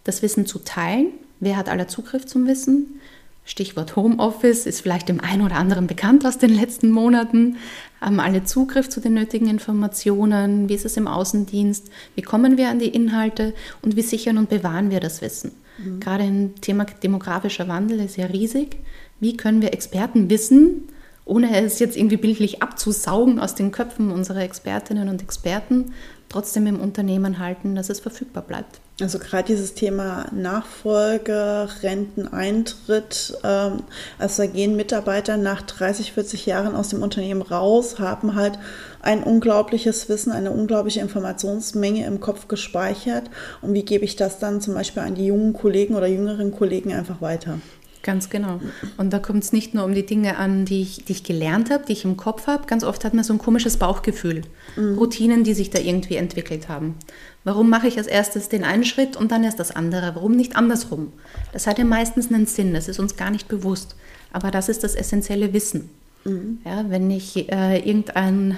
das 0.06 0.21
Wissen 0.21 0.45
zu 0.45 0.59
teilen. 0.59 1.07
Wer 1.42 1.57
hat 1.57 1.68
aller 1.68 1.89
Zugriff 1.89 2.25
zum 2.25 2.48
Wissen? 2.48 3.01
Stichwort 3.44 3.95
Homeoffice 3.95 4.65
ist 4.65 4.81
vielleicht 4.81 5.09
dem 5.09 5.19
einen 5.19 5.42
oder 5.42 5.56
anderen 5.56 5.88
bekannt 5.88 6.25
aus 6.25 6.38
den 6.38 6.50
letzten 6.50 6.92
Monaten. 6.92 7.57
Haben 7.99 8.19
alle 8.19 8.44
Zugriff 8.44 8.89
zu 8.89 8.99
den 8.99 9.15
nötigen 9.15 9.47
Informationen? 9.47 10.69
Wie 10.69 10.75
ist 10.75 10.85
es 10.85 10.97
im 10.97 11.07
Außendienst? 11.07 11.89
Wie 12.15 12.21
kommen 12.21 12.57
wir 12.57 12.69
an 12.69 12.79
die 12.79 12.89
Inhalte? 12.89 13.53
Und 13.81 13.95
wie 13.95 14.01
sichern 14.01 14.38
und 14.38 14.49
bewahren 14.49 14.91
wir 14.91 14.99
das 14.99 15.21
Wissen? 15.21 15.51
Mhm. 15.77 15.99
Gerade 15.99 16.23
im 16.25 16.55
Thema 16.61 16.85
demografischer 16.85 17.67
Wandel 17.67 17.99
ist 17.99 18.17
ja 18.17 18.27
riesig. 18.27 18.77
Wie 19.19 19.35
können 19.35 19.61
wir 19.61 19.73
Experten 19.73 20.29
wissen, 20.29 20.89
ohne 21.25 21.59
es 21.61 21.79
jetzt 21.79 21.97
irgendwie 21.97 22.17
bildlich 22.17 22.61
abzusaugen 22.61 23.39
aus 23.39 23.55
den 23.55 23.71
Köpfen 23.71 24.11
unserer 24.11 24.41
Expertinnen 24.41 25.09
und 25.09 25.21
Experten, 25.21 25.94
trotzdem 26.29 26.68
im 26.68 26.79
Unternehmen 26.79 27.39
halten, 27.39 27.75
dass 27.75 27.89
es 27.89 28.00
verfügbar 28.00 28.44
bleibt? 28.44 28.79
Also 29.00 29.19
gerade 29.19 29.44
dieses 29.44 29.75
Thema 29.75 30.25
Nachfolge, 30.31 31.69
Renteneintritt, 31.83 33.38
ähm, 33.44 33.83
also 34.18 34.41
da 34.41 34.50
gehen 34.50 34.75
Mitarbeiter 34.75 35.38
nach 35.38 35.62
30, 35.62 36.13
40 36.13 36.47
Jahren 36.47 36.75
aus 36.75 36.89
dem 36.89 37.03
Unternehmen 37.03 37.44
raus, 37.44 38.00
haben 38.00 38.33
halt 38.33 38.57
ein 39.01 39.21
unglaubliches 39.21 40.09
Wissen, 40.09 40.31
eine 40.31 40.50
unglaubliche 40.50 41.00
Informationsmenge 41.01 42.07
im 42.07 42.19
Kopf 42.19 42.47
gespeichert. 42.47 43.30
Und 43.62 43.75
wie 43.75 43.83
gebe 43.83 44.03
ich 44.03 44.15
das 44.15 44.39
dann 44.39 44.62
zum 44.62 44.73
Beispiel 44.73 45.03
an 45.03 45.13
die 45.13 45.27
jungen 45.27 45.53
Kollegen 45.53 45.95
oder 45.95 46.07
jüngeren 46.07 46.51
Kollegen 46.51 46.91
einfach 46.91 47.21
weiter? 47.21 47.59
Ganz 48.07 48.30
genau. 48.30 48.62
Und 48.95 49.12
da 49.12 49.19
kommt 49.19 49.44
es 49.44 49.51
nicht 49.51 49.74
nur 49.74 49.83
um 49.83 49.94
die 49.94 50.06
Dinge 50.06 50.38
an, 50.38 50.63
die 50.63 50.81
ich, 50.81 51.04
die 51.04 51.12
ich 51.12 51.25
gelernt 51.25 51.69
habe, 51.69 51.83
die 51.86 51.92
ich 51.92 52.06
im 52.06 52.15
Kopf 52.15 52.48
habe. 52.48 52.65
Ganz 52.65 52.86
oft 52.86 53.04
hat 53.04 53.13
man 53.13 53.25
so 53.25 53.33
ein 53.33 53.38
komisches 53.38 53.75
Bauchgefühl. 53.75 54.44
Mhm. 54.77 54.98
Routinen, 54.98 55.44
die 55.44 55.54
sich 55.54 55.71
da 55.71 55.80
irgendwie 55.80 56.15
entwickelt 56.15 56.69
haben. 56.69 56.95
Warum 57.44 57.69
mache 57.69 57.89
ich 57.89 57.98
als 57.98 58.07
erstes 58.07 58.48
den 58.48 58.63
einen 58.63 58.86
Schritt 58.86 59.18
und 59.18 59.33
dann 59.33 59.44
erst 59.44 59.59
das 59.59 59.75
andere? 59.75 60.15
Warum 60.15 60.38
nicht 60.38 60.56
andersrum? 60.56 61.12
Das 61.51 61.68
hat 61.68 61.80
ja 61.80 61.83
meistens 61.83 62.31
einen 62.31 62.45
Sinn, 62.45 62.74
das 62.74 62.88
ist 62.88 62.98
uns 62.98 63.18
gar 63.18 63.30
nicht 63.30 63.50
bewusst. 63.50 63.98
Aber 64.31 64.51
das 64.51 64.69
ist 64.69 64.86
das 64.86 64.95
essentielle 64.95 65.51
Wissen. 65.51 65.89
Mhm. 66.24 66.59
Ja, 66.63 66.86
wenn 66.88 67.12
ich 67.12 67.51
äh, 67.51 67.80
irgendein 67.80 68.56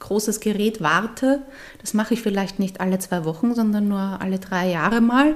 großes 0.00 0.40
Gerät 0.40 0.82
warte, 0.82 1.40
das 1.80 1.94
mache 1.94 2.12
ich 2.12 2.20
vielleicht 2.20 2.58
nicht 2.58 2.82
alle 2.82 2.98
zwei 2.98 3.24
Wochen, 3.24 3.54
sondern 3.54 3.88
nur 3.88 4.20
alle 4.20 4.38
drei 4.38 4.68
Jahre 4.68 5.00
mal 5.00 5.34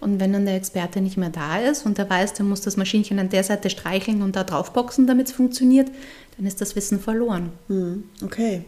und 0.00 0.20
wenn 0.20 0.32
dann 0.32 0.44
der 0.44 0.56
Experte 0.56 1.00
nicht 1.00 1.16
mehr 1.16 1.30
da 1.30 1.58
ist 1.58 1.86
und 1.86 1.98
der 1.98 2.08
weiß, 2.08 2.34
der 2.34 2.44
muss 2.44 2.60
das 2.60 2.76
Maschinchen 2.76 3.18
an 3.18 3.28
der 3.28 3.44
Seite 3.44 3.70
streicheln 3.70 4.22
und 4.22 4.36
da 4.36 4.44
draufboxen, 4.44 5.06
damit 5.06 5.28
es 5.28 5.32
funktioniert, 5.32 5.90
dann 6.36 6.46
ist 6.46 6.60
das 6.60 6.76
Wissen 6.76 7.00
verloren. 7.00 7.50
Hm, 7.68 8.04
okay. 8.22 8.64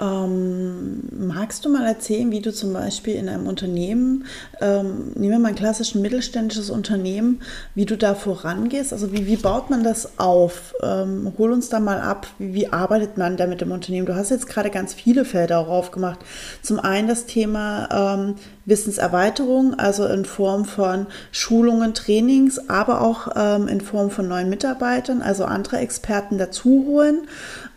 Ähm, 0.00 1.02
magst 1.10 1.64
du 1.64 1.68
mal 1.68 1.86
erzählen, 1.86 2.30
wie 2.30 2.40
du 2.40 2.50
zum 2.50 2.72
Beispiel 2.72 3.14
in 3.14 3.28
einem 3.28 3.46
Unternehmen, 3.46 4.24
ähm, 4.62 5.12
nehmen 5.14 5.32
wir 5.32 5.38
mal 5.38 5.48
ein 5.50 5.54
klassisches 5.54 5.94
mittelständisches 5.94 6.70
Unternehmen, 6.70 7.42
wie 7.74 7.84
du 7.84 7.98
da 7.98 8.14
vorangehst? 8.14 8.94
Also 8.94 9.12
wie, 9.12 9.26
wie 9.26 9.36
baut 9.36 9.68
man 9.68 9.84
das 9.84 10.18
auf? 10.18 10.74
Ähm, 10.82 11.32
hol 11.36 11.52
uns 11.52 11.68
da 11.68 11.78
mal 11.78 12.00
ab, 12.00 12.26
wie, 12.38 12.54
wie, 12.54 12.72
arbeitet 12.72 13.18
man 13.18 13.36
da 13.36 13.46
mit 13.46 13.60
dem 13.60 13.72
Unternehmen? 13.72 14.06
Du 14.06 14.14
hast 14.14 14.30
jetzt 14.30 14.46
gerade 14.46 14.70
ganz 14.70 14.94
viele 14.94 15.26
Felder 15.26 15.58
auch 15.58 15.68
aufgemacht. 15.68 16.20
Zum 16.62 16.80
einen 16.80 17.06
das 17.06 17.26
Thema 17.26 18.14
ähm, 18.16 18.36
Wissenserweiterung, 18.64 19.74
also 19.74 20.06
in 20.06 20.24
Form 20.24 20.64
von 20.64 21.06
Schulungen, 21.32 21.92
Trainings, 21.92 22.70
aber 22.70 23.02
auch 23.02 23.28
ähm, 23.36 23.68
in 23.68 23.82
Form 23.82 24.10
von 24.10 24.26
neuen 24.26 24.48
Mitarbeitern, 24.48 25.20
also 25.20 25.44
andere 25.44 25.78
Experten 25.78 26.38
dazu 26.38 26.86
holen. 27.10 27.28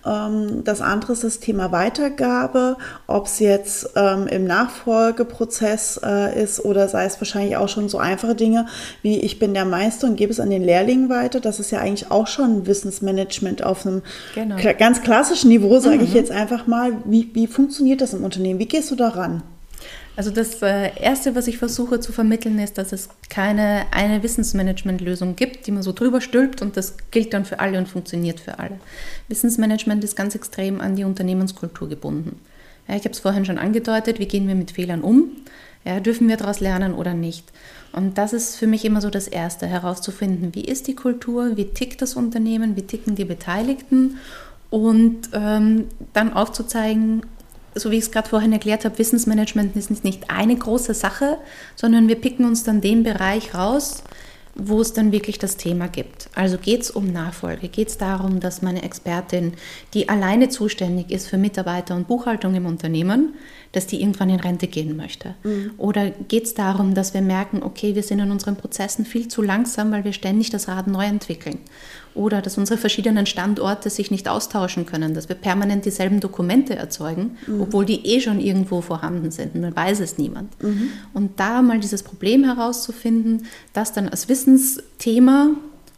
Ähm, 0.06 0.64
das 0.64 0.82
andere 0.82 1.14
ist 1.14 1.24
das 1.24 1.40
Thema 1.40 1.72
Weitergabe, 1.72 2.78
ob 3.08 3.28
es 3.28 3.40
jetzt 3.40 3.92
ähm, 3.96 4.28
im 4.28 4.46
Nachfolgeprozess 4.46 6.00
äh, 6.04 6.42
ist 6.42 6.64
oder 6.64 6.90
sei 6.90 7.06
es 7.06 7.20
wahrscheinlich 7.20 7.58
auch 7.58 7.70
schon 7.70 7.90
so 7.90 7.98
einfache 7.98 8.36
Dinge 8.36 8.68
wie 9.02 9.20
ich 9.20 9.40
bin 9.40 9.54
der 9.54 9.66
Meister 9.66 10.08
und 10.08 10.16
gebe 10.16 10.32
es 10.32 10.40
an 10.40 10.50
den 10.50 10.64
Lehrlingen 10.64 11.10
weiter. 11.10 11.40
Das 11.40 11.60
ist 11.60 11.72
ja 11.72 11.80
eigentlich 11.80 12.12
auch 12.12 12.28
schon 12.28 12.68
Wissensmanagement 12.68 13.64
auf 13.64 13.86
einem 13.86 14.02
genau. 14.36 14.56
ganz 14.78 15.02
klassischen 15.02 15.50
Niveau, 15.50 15.80
sage 15.80 15.98
mhm. 15.98 16.04
ich 16.04 16.14
jetzt 16.14 16.32
einfach 16.32 16.68
mal. 16.68 16.94
Wie, 17.06 17.30
wie 17.34 17.48
funktioniert 17.48 18.02
das 18.02 18.14
im 18.14 18.24
Unternehmen? 18.24 18.60
Wie 18.60 18.68
gehst 18.68 18.92
du 18.92 18.96
daran? 18.96 19.44
Also 20.16 20.30
das 20.30 20.62
äh, 20.62 20.92
Erste, 21.00 21.36
was 21.36 21.48
ich 21.48 21.58
versuche 21.58 22.00
zu 22.00 22.12
vermitteln, 22.12 22.60
ist, 22.60 22.78
dass 22.78 22.92
es 22.92 23.10
keine 23.30 23.86
eine 23.92 24.22
Wissensmanagement-Lösung 24.22 25.36
gibt, 25.36 25.66
die 25.66 25.72
man 25.72 25.82
so 25.82 25.92
drüber 25.92 26.22
stülpt 26.22 26.62
und 26.62 26.78
das 26.78 26.98
gilt 27.10 27.34
dann 27.34 27.46
für 27.46 27.60
alle 27.60 27.80
und 27.80 27.88
funktioniert 27.88 28.40
für 28.40 28.60
alle. 28.60 28.80
Wissensmanagement 29.28 30.04
ist 30.04 30.16
ganz 30.16 30.36
extrem 30.36 30.82
an 30.82 30.96
die 30.96 31.04
Unternehmenskultur 31.04 31.90
gebunden. 31.90 32.40
Ja, 32.88 32.96
ich 32.96 33.04
habe 33.04 33.12
es 33.12 33.20
vorhin 33.20 33.46
schon 33.46 33.58
angedeutet, 33.58 34.20
wie 34.20 34.28
gehen 34.28 34.48
wir 34.48 34.56
mit 34.56 34.72
Fehlern 34.72 35.02
um? 35.02 35.32
Ja, 35.84 36.00
dürfen 36.00 36.28
wir 36.28 36.38
daraus 36.38 36.60
lernen 36.60 36.94
oder 36.94 37.14
nicht? 37.14 37.52
Und 37.92 38.18
das 38.18 38.34
ist 38.34 38.56
für 38.56 38.68
mich 38.68 38.86
immer 38.86 39.02
so 39.02 39.10
das 39.10 39.28
Erste, 39.28 39.68
herauszufinden, 39.68 40.54
wie 40.54 40.64
ist 40.64 40.88
die 40.88 40.96
Kultur, 40.96 41.58
wie 41.58 41.66
tickt 41.66 42.02
das 42.02 42.16
Unternehmen, 42.16 42.76
wie 42.76 42.84
ticken 42.84 43.16
die 43.16 43.26
Beteiligten 43.26 44.18
und 44.70 45.30
ähm, 45.34 45.86
dann 46.14 46.34
aufzuzeigen, 46.34 47.24
so 47.76 47.92
wie 47.92 47.98
ich 47.98 48.06
es 48.06 48.12
gerade 48.12 48.30
vorhin 48.30 48.54
erklärt 48.54 48.86
habe, 48.86 48.98
Wissensmanagement 48.98 49.76
ist 49.76 50.04
nicht 50.04 50.30
eine 50.30 50.56
große 50.56 50.94
Sache, 50.94 51.38
sondern 51.76 52.08
wir 52.08 52.16
picken 52.16 52.46
uns 52.46 52.64
dann 52.64 52.82
den 52.82 53.04
Bereich 53.04 53.56
raus, 53.56 54.04
wo 54.56 54.82
es 54.82 54.94
dann 54.94 55.12
wirklich 55.12 55.40
das 55.40 55.58
Thema 55.58 55.88
gibt. 55.88 56.30
Also 56.36 56.58
geht 56.58 56.82
es 56.82 56.92
um 56.92 57.12
Nachfolge, 57.12 57.70
geht 57.70 57.88
es 57.88 57.98
darum, 57.98 58.40
dass 58.40 58.62
meine 58.62 58.84
Expertin, 58.84 59.54
die 59.94 60.10
alleine 60.10 60.50
zuständig 60.50 61.10
ist 61.10 61.28
für 61.28 61.38
Mitarbeiter 61.38 61.96
und 61.96 62.08
Buchhaltung 62.08 62.54
im 62.54 62.68
Unternehmen, 62.68 63.34
dass 63.74 63.88
die 63.88 64.02
irgendwann 64.02 64.30
in 64.30 64.40
Rente 64.40 64.68
gehen 64.68 64.96
möchte. 64.96 65.36
Mhm. 65.44 65.72
Oder 65.78 66.12
geht 66.12 66.46
es 66.46 66.54
darum, 66.54 66.94
dass 66.94 67.14
wir 67.14 67.22
merken, 67.22 67.62
okay, 67.64 67.96
wir 67.96 68.04
sind 68.04 68.20
in 68.20 68.32
unseren 68.32 68.56
Prozessen 68.56 69.04
viel 69.04 69.28
zu 69.28 69.42
langsam, 69.42 69.92
weil 69.92 70.06
wir 70.06 70.14
ständig 70.14 70.52
das 70.52 70.68
Rad 70.68 70.88
neu 70.88 71.04
entwickeln. 71.04 71.58
Oder 72.14 72.44
dass 72.44 72.60
unsere 72.60 72.78
verschiedenen 72.78 73.26
Standorte 73.26 73.90
sich 73.90 74.12
nicht 74.12 74.30
austauschen 74.30 74.86
können, 74.86 75.16
dass 75.16 75.28
wir 75.28 75.36
permanent 75.36 75.86
dieselben 75.86 76.20
Dokumente 76.20 76.76
erzeugen, 76.76 77.38
mhm. 77.48 77.62
obwohl 77.62 77.86
die 77.86 78.06
eh 78.06 78.22
schon 78.22 78.40
irgendwo 78.40 78.82
vorhanden 78.82 79.32
sind. 79.32 79.56
Nur 79.56 79.76
weiß 79.76 80.00
es 80.00 80.20
niemand. 80.20 80.62
Mhm. 80.62 80.90
Und 81.14 81.40
da 81.40 81.64
mal 81.64 81.80
dieses 81.80 82.04
Problem 82.04 82.44
herauszufinden, 82.44 83.48
das 83.74 83.92
dann 83.92 84.08
als 84.08 84.30
Wissensthema 84.30 85.50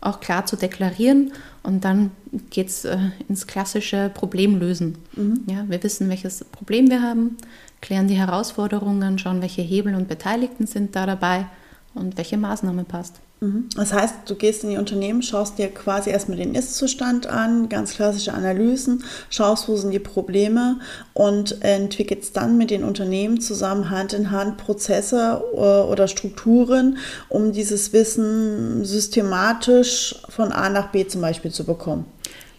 auch 0.06 0.20
klar 0.20 0.46
zu 0.46 0.56
deklarieren 0.56 1.34
und 1.64 1.84
dann 1.84 2.12
geht 2.50 2.68
es 2.68 2.86
äh, 2.86 2.98
ins 3.28 3.48
klassische 3.48 4.12
Problemlösen. 4.14 4.98
Mhm. 5.16 5.44
Ja, 5.48 5.66
wir 5.68 5.82
wissen, 5.84 6.10
welches 6.10 6.44
Problem 6.44 6.90
wir 6.90 7.02
haben, 7.02 7.38
klären 7.82 8.08
die 8.08 8.16
Herausforderungen, 8.16 9.18
schauen, 9.20 9.42
welche 9.42 9.62
Hebel 9.62 9.96
und 9.96 10.08
Beteiligten 10.08 10.68
sind 10.68 10.96
da 10.96 11.06
dabei 11.06 11.48
und 11.94 12.18
welche 12.18 12.38
Maßnahme 12.38 12.84
passt. 12.84 13.20
Mhm. 13.46 13.70
Das 13.76 13.94
heißt, 13.94 14.16
du 14.28 14.36
gehst 14.36 14.64
in 14.64 14.72
die 14.72 14.78
Unternehmen, 14.78 15.22
schaust 15.22 15.58
dir 15.58 15.68
quasi 15.68 16.10
erstmal 16.10 16.38
den 16.38 16.56
Ist-Zustand 16.56 17.28
an, 17.28 17.70
ganz 17.70 17.94
klassische 17.94 18.34
Analysen, 18.34 19.04
schaust, 19.30 19.68
wo 19.68 19.76
sind 19.76 19.92
die 19.92 20.00
Probleme 20.00 20.80
und 21.14 21.62
entwickelst 21.62 22.36
dann 22.36 22.58
mit 22.58 22.72
den 22.72 22.84
Unternehmen 22.84 23.40
zusammen 23.40 23.90
Hand 23.90 24.14
in 24.14 24.32
Hand 24.32 24.58
Prozesse 24.58 25.44
äh, 25.54 25.58
oder 25.58 26.08
Strukturen, 26.08 26.98
um 27.30 27.52
dieses 27.52 27.94
Wissen 27.94 28.84
systematisch 28.84 30.16
von 30.30 30.52
A 30.52 30.70
nach 30.70 30.92
B 30.92 31.08
zum 31.08 31.22
Beispiel 31.22 31.52
zu 31.52 31.66
bekommen. 31.66 32.06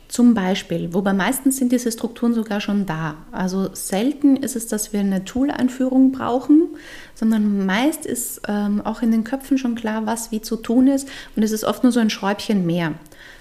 Zum 0.09 0.35
Beispiel, 0.35 0.95
wobei 0.95 1.13
meistens 1.13 1.57
sind 1.57 1.73
diese 1.73 1.91
Strukturen 1.91 2.33
sogar 2.33 2.61
schon 2.61 2.87
da. 2.87 3.17
Also 3.33 3.71
selten 3.73 4.37
ist 4.37 4.55
es, 4.55 4.69
dass 4.69 4.93
wir 4.93 5.01
eine 5.01 5.25
Tool-Einführung 5.25 6.13
brauchen, 6.13 6.69
sondern 7.17 7.67
meist 7.67 8.07
ist 8.07 8.43
ähm, 8.47 8.81
auch 8.85 9.03
in 9.03 9.11
den 9.11 9.25
Köpfen 9.25 9.59
schon 9.59 9.75
klar, 9.75 10.07
was 10.07 10.31
wie 10.31 10.41
zu 10.41 10.57
tun 10.57 10.87
ist 10.87 11.09
und 11.35 11.43
es 11.43 11.51
ist 11.51 11.65
oft 11.65 11.83
nur 11.83 11.91
so 11.91 11.99
ein 11.99 12.11
Schräubchen 12.11 12.65
mehr. 12.65 12.95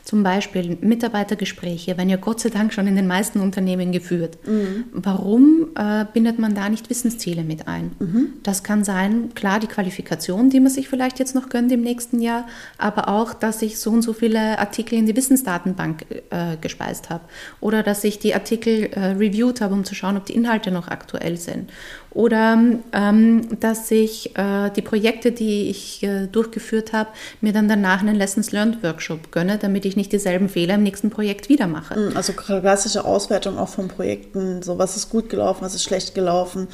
Zum 0.05 0.21
Beispiel 0.21 0.77
Mitarbeitergespräche 0.81 1.97
werden 1.97 2.09
ja 2.09 2.17
Gott 2.17 2.39
sei 2.39 2.49
Dank 2.49 2.73
schon 2.73 2.85
in 2.85 2.95
den 2.95 3.07
meisten 3.07 3.39
Unternehmen 3.39 3.91
geführt. 3.91 4.37
Mhm. 4.45 4.85
Warum 4.91 5.69
äh, 5.75 6.05
bindet 6.13 6.37
man 6.37 6.53
da 6.53 6.69
nicht 6.69 6.91
Wissensziele 6.91 7.43
mit 7.43 7.67
ein? 7.67 7.91
Mhm. 7.97 8.33
Das 8.43 8.63
kann 8.63 8.83
sein, 8.83 9.33
klar, 9.33 9.59
die 9.59 9.65
Qualifikation, 9.65 10.51
die 10.51 10.59
man 10.59 10.71
sich 10.71 10.87
vielleicht 10.87 11.17
jetzt 11.17 11.33
noch 11.33 11.49
gönnt 11.49 11.71
im 11.71 11.81
nächsten 11.81 12.21
Jahr, 12.21 12.45
aber 12.77 13.09
auch, 13.09 13.33
dass 13.33 13.63
ich 13.63 13.79
so 13.79 13.89
und 13.89 14.03
so 14.03 14.13
viele 14.13 14.59
Artikel 14.59 14.99
in 14.99 15.07
die 15.07 15.15
Wissensdatenbank 15.15 16.05
äh, 16.29 16.57
gespeist 16.61 17.09
habe 17.09 17.23
oder 17.59 17.81
dass 17.81 18.03
ich 18.03 18.19
die 18.19 18.35
Artikel 18.35 18.91
äh, 18.91 19.13
reviewed 19.13 19.59
habe, 19.59 19.73
um 19.73 19.85
zu 19.85 19.95
schauen, 19.95 20.17
ob 20.17 20.25
die 20.27 20.35
Inhalte 20.35 20.69
noch 20.69 20.87
aktuell 20.87 21.37
sind 21.37 21.71
oder 22.15 22.57
ähm, 22.93 23.59
dass 23.59 23.91
ich 23.91 24.37
äh, 24.37 24.69
die 24.69 24.81
Projekte, 24.81 25.33
die 25.33 25.69
ich 25.69 26.01
äh, 26.01 26.27
durchgeführt 26.27 26.93
habe, 26.93 27.09
mir 27.41 27.51
dann 27.51 27.67
danach 27.67 27.99
einen 27.99 28.15
Lessons 28.15 28.53
Learned 28.53 28.81
Workshop 28.83 29.31
gönne, 29.31 29.57
damit 29.65 29.85
ich 29.85 29.95
nicht 29.95 30.11
dieselben 30.11 30.47
Fehler 30.47 30.75
im 30.75 30.83
nächsten 30.83 31.09
Projekt 31.09 31.49
wieder 31.49 31.67
mache. 31.67 31.99
Mm, 31.99 32.17
also 32.17 32.33
klassische 32.33 33.03
Auswertung 33.03 33.57
auch 33.57 33.69
von 33.69 33.87
Projekten, 33.87 34.61
so 34.61 34.77
was 34.77 34.95
ist 34.95 35.09
gut 35.09 35.29
gelaufen, 35.29 35.59
was 35.61 35.75
ist 35.75 35.83
schlecht 35.83 36.15
gelaufen, 36.15 36.67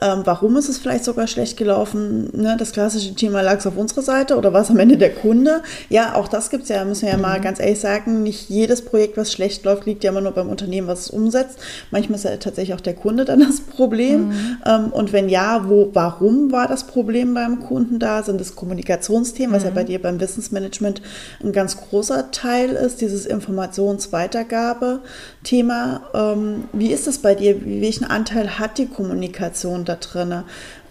ähm, 0.00 0.22
warum 0.24 0.56
ist 0.56 0.68
es 0.68 0.78
vielleicht 0.78 1.04
sogar 1.04 1.26
schlecht 1.26 1.56
gelaufen, 1.56 2.30
ne? 2.34 2.56
das 2.58 2.72
klassische 2.72 3.14
Thema 3.14 3.42
lag 3.42 3.58
es 3.58 3.66
auf 3.66 3.76
unserer 3.76 4.02
Seite 4.02 4.36
oder 4.36 4.52
war 4.52 4.62
es 4.62 4.70
am 4.70 4.78
Ende 4.78 4.96
der 4.96 5.14
Kunde? 5.14 5.62
Ja, 5.90 6.14
auch 6.14 6.28
das 6.28 6.50
gibt 6.50 6.64
es 6.64 6.68
ja, 6.70 6.84
müssen 6.84 7.02
wir 7.02 7.10
ja 7.10 7.16
mhm. 7.16 7.22
mal 7.22 7.40
ganz 7.40 7.60
ehrlich 7.60 7.80
sagen, 7.80 8.22
nicht 8.22 8.48
jedes 8.48 8.82
Projekt, 8.82 9.16
was 9.16 9.32
schlecht 9.32 9.64
läuft, 9.64 9.86
liegt 9.86 10.04
ja 10.04 10.10
immer 10.10 10.20
nur 10.20 10.32
beim 10.32 10.48
Unternehmen, 10.48 10.88
was 10.88 11.00
es 11.00 11.10
umsetzt. 11.10 11.58
Manchmal 11.90 12.16
ist 12.16 12.24
ja 12.24 12.36
tatsächlich 12.36 12.74
auch 12.74 12.80
der 12.80 12.94
Kunde 12.94 13.24
dann 13.24 13.40
das 13.40 13.60
Problem. 13.60 14.28
Mhm. 14.28 14.56
Ähm, 14.66 14.92
und 14.92 15.12
wenn 15.12 15.28
ja, 15.28 15.68
wo, 15.68 15.90
warum 15.92 16.50
war 16.52 16.66
das 16.66 16.84
Problem 16.84 17.34
beim 17.34 17.60
Kunden 17.60 17.98
da? 17.98 18.22
Sind 18.22 18.40
es 18.40 18.56
Kommunikationsthemen, 18.56 19.54
was 19.54 19.62
mhm. 19.62 19.68
ja 19.68 19.74
bei 19.74 19.84
dir 19.84 20.00
beim 20.00 20.20
Wissensmanagement 20.20 21.02
ein 21.42 21.52
ganz 21.52 21.76
großer 21.76 22.30
Teil 22.40 22.70
ist, 22.70 23.00
dieses 23.00 23.26
Informationsweitergabe-Thema. 23.26 26.02
Ähm, 26.14 26.68
wie 26.72 26.92
ist 26.92 27.08
es 27.08 27.18
bei 27.18 27.34
dir? 27.34 27.60
Welchen 27.64 28.04
Anteil 28.04 28.58
hat 28.58 28.78
die 28.78 28.86
Kommunikation 28.86 29.84
da 29.84 29.96
drin? 29.96 30.44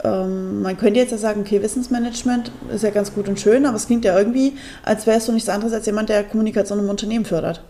Ähm, 0.04 0.62
man 0.62 0.78
könnte 0.78 1.00
jetzt 1.00 1.12
ja 1.12 1.18
sagen, 1.18 1.42
okay, 1.42 1.62
Wissensmanagement 1.62 2.52
ist 2.74 2.84
ja 2.84 2.90
ganz 2.90 3.14
gut 3.14 3.30
und 3.30 3.40
schön, 3.40 3.66
aber 3.66 3.78
es 3.78 3.88
klingt 3.88 4.04
ja 4.04 4.18
irgendwie, 4.18 4.54
als 4.84 5.08
wärst 5.08 5.30
du 5.30 5.32
nichts 5.32 5.50
anderes 5.50 5.74
als 5.74 5.86
jemand, 5.86 6.10
der 6.10 6.24
Kommunikation 6.24 6.80
im 6.80 6.90
Unternehmen 6.90 7.26
fördert. 7.26 7.64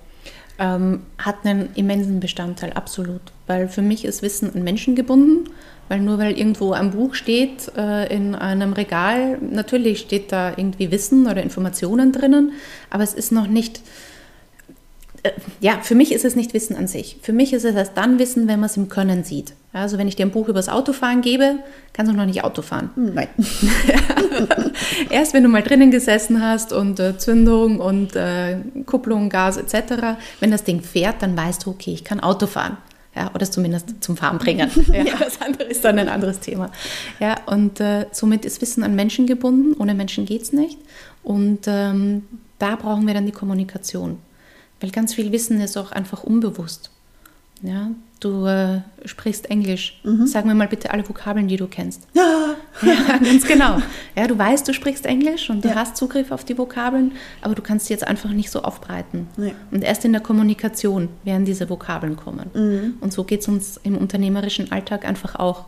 Ähm, 0.59 1.03
hat 1.19 1.35
einen 1.43 1.69
immensen 1.75 2.19
Bestandteil, 2.19 2.73
absolut. 2.73 3.21
Weil 3.45 3.69
für 3.69 3.83
mich 3.83 4.05
ist 4.05 4.23
Wissen 4.23 4.55
an 4.55 4.63
Menschen 4.63 4.95
gebunden. 4.95 5.51
Weil 5.89 6.01
nur 6.01 6.17
weil 6.17 6.37
irgendwo 6.37 6.73
ein 6.73 6.91
Buch 6.91 7.13
steht 7.13 7.71
äh, 7.77 8.13
in 8.13 8.35
einem 8.35 8.73
Regal, 8.73 9.37
natürlich 9.39 9.99
steht 9.99 10.31
da 10.31 10.49
irgendwie 10.49 10.91
Wissen 10.91 11.27
oder 11.27 11.41
Informationen 11.41 12.11
drinnen, 12.11 12.53
aber 12.89 13.03
es 13.03 13.13
ist 13.13 13.31
noch 13.31 13.47
nicht, 13.47 13.81
äh, 15.23 15.31
ja, 15.61 15.79
für 15.81 15.95
mich 15.95 16.11
ist 16.11 16.25
es 16.25 16.35
nicht 16.35 16.53
Wissen 16.53 16.75
an 16.75 16.87
sich. 16.87 17.17
Für 17.21 17.31
mich 17.31 17.53
ist 17.53 17.63
es 17.63 17.75
erst 17.75 17.95
dann 17.95 18.19
Wissen, 18.19 18.47
wenn 18.47 18.59
man 18.59 18.69
es 18.69 18.75
im 18.75 18.89
Können 18.89 19.23
sieht. 19.23 19.53
Also 19.71 19.97
wenn 19.97 20.07
ich 20.07 20.15
dir 20.15 20.25
ein 20.25 20.31
Buch 20.31 20.49
über 20.49 20.59
das 20.59 20.69
Autofahren 20.69 21.21
gebe, 21.21 21.59
kannst 21.93 22.11
du 22.11 22.15
noch 22.15 22.25
nicht 22.25 22.43
Auto 22.43 22.61
fahren. 22.61 22.89
Nein. 22.95 23.29
erst 25.09 25.33
wenn 25.33 25.43
du 25.43 25.49
mal 25.49 25.63
drinnen 25.63 25.91
gesessen 25.91 26.41
hast 26.41 26.73
und 26.73 26.99
äh, 26.99 27.17
Zündung 27.17 27.79
und 27.79 28.15
äh, 28.15 28.57
Kupplung, 28.85 29.29
Gas 29.29 29.55
etc., 29.55 30.17
wenn 30.41 30.51
das 30.51 30.65
Ding 30.65 30.81
fährt, 30.81 31.21
dann 31.21 31.37
weißt 31.37 31.65
du, 31.65 31.69
okay, 31.69 31.93
ich 31.93 32.03
kann 32.03 32.19
Auto 32.19 32.47
fahren 32.47 32.77
ja, 33.17 33.31
oder 33.33 33.49
zumindest 33.49 33.95
zum 34.01 34.15
Fahren 34.15 34.37
bringen. 34.37 34.69
Ja, 34.93 35.17
das 35.19 35.41
andere 35.41 35.63
ist 35.63 35.83
dann 35.83 35.97
ein 35.97 36.07
anderes 36.07 36.39
Thema. 36.39 36.71
Ja, 37.19 37.35
und 37.47 37.79
äh, 37.79 38.05
somit 38.11 38.45
ist 38.45 38.61
Wissen 38.61 38.83
an 38.83 38.95
Menschen 38.95 39.25
gebunden. 39.25 39.73
Ohne 39.79 39.95
Menschen 39.95 40.25
geht 40.25 40.43
es 40.43 40.53
nicht. 40.53 40.77
Und 41.23 41.61
ähm, 41.65 42.23
da 42.59 42.75
brauchen 42.75 43.07
wir 43.07 43.13
dann 43.13 43.25
die 43.25 43.31
Kommunikation. 43.31 44.19
Weil 44.79 44.91
ganz 44.91 45.15
viel 45.15 45.31
Wissen 45.31 45.59
ist 45.61 45.77
auch 45.77 45.91
einfach 45.91 46.23
unbewusst. 46.23 46.91
Ja, 47.63 47.91
du 48.19 48.45
äh, 48.45 48.81
sprichst 49.05 49.49
Englisch. 49.49 49.99
Mhm. 50.03 50.27
Sag 50.27 50.45
mir 50.45 50.55
mal 50.55 50.67
bitte 50.67 50.91
alle 50.91 51.07
Vokabeln, 51.07 51.47
die 51.47 51.57
du 51.57 51.67
kennst. 51.67 52.03
Ja. 52.13 52.55
ja, 52.81 53.17
ganz 53.17 53.45
genau. 53.45 53.79
Ja, 54.15 54.27
du 54.27 54.37
weißt, 54.37 54.67
du 54.67 54.73
sprichst 54.73 55.05
Englisch 55.05 55.49
und 55.49 55.63
du 55.63 55.69
ja. 55.69 55.75
hast 55.75 55.97
Zugriff 55.97 56.31
auf 56.31 56.43
die 56.43 56.57
Vokabeln, 56.57 57.13
aber 57.41 57.55
du 57.55 57.61
kannst 57.61 57.87
sie 57.87 57.93
jetzt 57.93 58.07
einfach 58.07 58.29
nicht 58.29 58.51
so 58.51 58.61
aufbreiten. 58.61 59.27
Nee. 59.37 59.55
Und 59.71 59.83
erst 59.83 60.05
in 60.05 60.11
der 60.11 60.21
Kommunikation 60.21 61.09
werden 61.23 61.45
diese 61.45 61.69
Vokabeln 61.69 62.15
kommen. 62.15 62.51
Mhm. 62.53 62.97
Und 63.01 63.13
so 63.13 63.23
geht 63.23 63.41
es 63.41 63.47
uns 63.47 63.79
im 63.83 63.97
unternehmerischen 63.97 64.71
Alltag 64.71 65.05
einfach 65.05 65.35
auch 65.35 65.65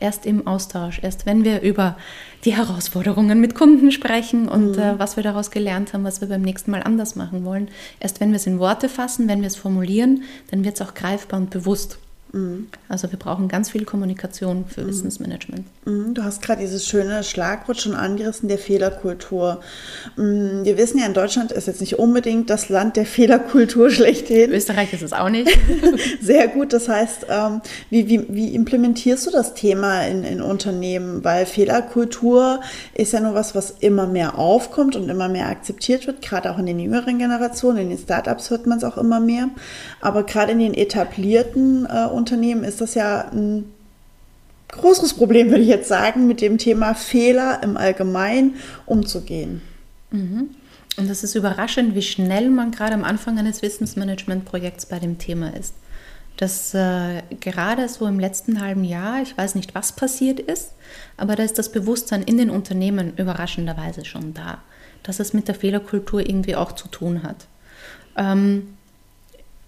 erst 0.00 0.26
im 0.26 0.46
Austausch, 0.46 1.00
erst 1.02 1.26
wenn 1.26 1.44
wir 1.44 1.60
über 1.60 1.96
die 2.44 2.56
Herausforderungen 2.56 3.40
mit 3.40 3.54
Kunden 3.54 3.92
sprechen 3.92 4.48
und 4.48 4.72
mhm. 4.72 4.82
äh, 4.82 4.98
was 4.98 5.16
wir 5.16 5.22
daraus 5.22 5.50
gelernt 5.50 5.92
haben, 5.92 6.04
was 6.04 6.20
wir 6.20 6.28
beim 6.28 6.42
nächsten 6.42 6.70
Mal 6.70 6.82
anders 6.82 7.16
machen 7.16 7.44
wollen. 7.44 7.68
Erst 8.00 8.20
wenn 8.20 8.30
wir 8.30 8.36
es 8.36 8.46
in 8.46 8.58
Worte 8.58 8.88
fassen, 8.88 9.28
wenn 9.28 9.40
wir 9.40 9.48
es 9.48 9.56
formulieren, 9.56 10.24
dann 10.50 10.64
wird 10.64 10.80
es 10.80 10.86
auch 10.86 10.94
greifbar 10.94 11.38
und 11.38 11.50
bewusst. 11.50 11.98
Mhm. 12.32 12.68
Also 12.88 13.10
wir 13.10 13.18
brauchen 13.18 13.48
ganz 13.48 13.70
viel 13.70 13.84
Kommunikation 13.84 14.64
für 14.66 14.82
mhm. 14.82 14.88
Wissensmanagement. 14.88 15.64
Mhm. 15.84 16.14
Du 16.14 16.22
hast 16.22 16.42
gerade 16.42 16.60
dieses 16.60 16.86
schöne 16.86 17.24
Schlagwort 17.24 17.80
schon 17.80 17.94
angerissen, 17.94 18.48
der 18.48 18.58
Fehlerkultur. 18.58 19.60
Wir 20.16 20.76
wissen 20.78 20.98
ja, 20.98 21.06
in 21.06 21.14
Deutschland 21.14 21.52
ist 21.52 21.66
jetzt 21.66 21.80
nicht 21.80 21.98
unbedingt 21.98 22.50
das 22.50 22.68
Land 22.68 22.96
der 22.96 23.06
Fehlerkultur 23.06 23.90
schlechthin. 23.90 24.52
Österreich 24.52 24.92
ist 24.92 25.02
es 25.02 25.12
auch 25.12 25.28
nicht. 25.28 25.50
Sehr 26.20 26.48
gut, 26.48 26.72
das 26.72 26.88
heißt, 26.88 27.26
ähm, 27.28 27.60
wie, 27.90 28.08
wie, 28.08 28.26
wie 28.28 28.54
implementierst 28.54 29.26
du 29.26 29.30
das 29.30 29.54
Thema 29.54 30.06
in, 30.06 30.24
in 30.24 30.42
Unternehmen? 30.42 31.24
Weil 31.24 31.46
Fehlerkultur 31.46 32.60
ist 32.94 33.12
ja 33.12 33.20
nur 33.20 33.34
was, 33.34 33.54
was 33.54 33.70
immer 33.80 34.06
mehr 34.06 34.38
aufkommt 34.38 34.96
und 34.96 35.08
immer 35.08 35.28
mehr 35.28 35.48
akzeptiert 35.48 36.06
wird, 36.06 36.22
gerade 36.22 36.50
auch 36.50 36.58
in 36.58 36.66
den 36.66 36.78
jüngeren 36.78 37.18
Generationen, 37.18 37.78
in 37.78 37.88
den 37.90 37.98
Startups 37.98 38.50
hört 38.50 38.66
man 38.66 38.78
es 38.78 38.84
auch 38.84 38.98
immer 38.98 39.20
mehr. 39.20 39.48
Aber 40.00 40.24
gerade 40.24 40.52
in 40.52 40.58
den 40.58 40.74
etablierten 40.74 41.86
äh, 41.86 42.06
Unternehmen 42.20 42.64
ist 42.64 42.80
das 42.80 42.94
ja 42.94 43.30
ein 43.32 43.64
größeres 44.68 45.14
Problem, 45.14 45.48
würde 45.50 45.62
ich 45.62 45.68
jetzt 45.68 45.88
sagen, 45.88 46.26
mit 46.26 46.40
dem 46.40 46.58
Thema 46.58 46.94
Fehler 46.94 47.62
im 47.62 47.76
Allgemeinen 47.76 48.56
umzugehen. 48.86 49.62
Mhm. 50.10 50.50
Und 50.96 51.08
das 51.08 51.24
ist 51.24 51.34
überraschend, 51.34 51.94
wie 51.94 52.02
schnell 52.02 52.50
man 52.50 52.72
gerade 52.72 52.94
am 52.94 53.04
Anfang 53.04 53.38
eines 53.38 53.62
Wissensmanagement-Projekts 53.62 54.86
bei 54.86 54.98
dem 54.98 55.18
Thema 55.18 55.56
ist. 55.56 55.74
Dass 56.36 56.74
äh, 56.74 57.22
gerade 57.40 57.88
so 57.88 58.06
im 58.06 58.20
letzten 58.20 58.60
halben 58.60 58.84
Jahr, 58.84 59.22
ich 59.22 59.36
weiß 59.36 59.54
nicht, 59.54 59.74
was 59.74 59.92
passiert 59.92 60.40
ist, 60.40 60.72
aber 61.16 61.36
da 61.36 61.42
ist 61.42 61.58
das 61.58 61.72
Bewusstsein 61.72 62.22
in 62.22 62.38
den 62.38 62.50
Unternehmen 62.50 63.12
überraschenderweise 63.16 64.04
schon 64.04 64.34
da, 64.34 64.58
dass 65.02 65.20
es 65.20 65.32
mit 65.32 65.48
der 65.48 65.54
Fehlerkultur 65.54 66.20
irgendwie 66.20 66.56
auch 66.56 66.72
zu 66.72 66.88
tun 66.88 67.22
hat. 67.22 67.46
Ähm, 68.16 68.74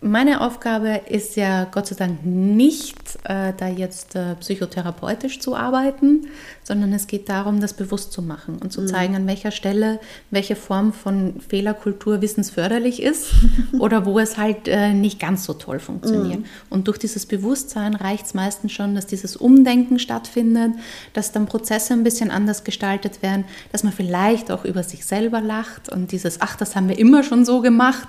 meine 0.02 0.40
Aufgabe 0.40 1.00
ist 1.08 1.36
ja 1.36 1.64
Gott 1.64 1.86
sei 1.86 1.94
Dank 1.94 2.24
nicht, 2.24 3.18
äh, 3.24 3.52
da 3.56 3.68
jetzt 3.68 4.16
äh, 4.16 4.34
psychotherapeutisch 4.34 5.40
zu 5.40 5.54
arbeiten, 5.56 6.26
sondern 6.64 6.92
es 6.92 7.06
geht 7.06 7.28
darum, 7.28 7.60
das 7.60 7.74
bewusst 7.74 8.12
zu 8.12 8.22
machen 8.22 8.58
und 8.62 8.72
zu 8.72 8.82
mhm. 8.82 8.86
zeigen, 8.86 9.16
an 9.16 9.26
welcher 9.26 9.50
Stelle 9.50 9.98
welche 10.30 10.56
Form 10.56 10.92
von 10.92 11.40
Fehlerkultur 11.40 12.22
wissensförderlich 12.22 13.02
ist 13.02 13.30
oder 13.78 14.06
wo 14.06 14.18
es 14.18 14.36
halt 14.36 14.68
äh, 14.68 14.92
nicht 14.92 15.18
ganz 15.18 15.44
so 15.44 15.54
toll 15.54 15.80
funktioniert. 15.80 16.40
Mhm. 16.40 16.46
Und 16.70 16.88
durch 16.88 16.98
dieses 16.98 17.26
Bewusstsein 17.26 17.94
reicht 17.94 18.26
es 18.26 18.34
meistens 18.34 18.72
schon, 18.72 18.94
dass 18.94 19.06
dieses 19.06 19.36
Umdenken 19.36 19.98
stattfindet, 19.98 20.72
dass 21.12 21.32
dann 21.32 21.46
Prozesse 21.46 21.94
ein 21.94 22.04
bisschen 22.04 22.30
anders 22.30 22.64
gestaltet 22.64 23.22
werden, 23.22 23.44
dass 23.72 23.82
man 23.82 23.92
vielleicht 23.92 24.50
auch 24.50 24.64
über 24.64 24.82
sich 24.82 25.04
selber 25.04 25.40
lacht 25.40 25.88
und 25.88 26.12
dieses, 26.12 26.40
ach, 26.40 26.56
das 26.56 26.76
haben 26.76 26.88
wir 26.88 26.98
immer 26.98 27.22
schon 27.24 27.44
so 27.44 27.60
gemacht, 27.60 28.08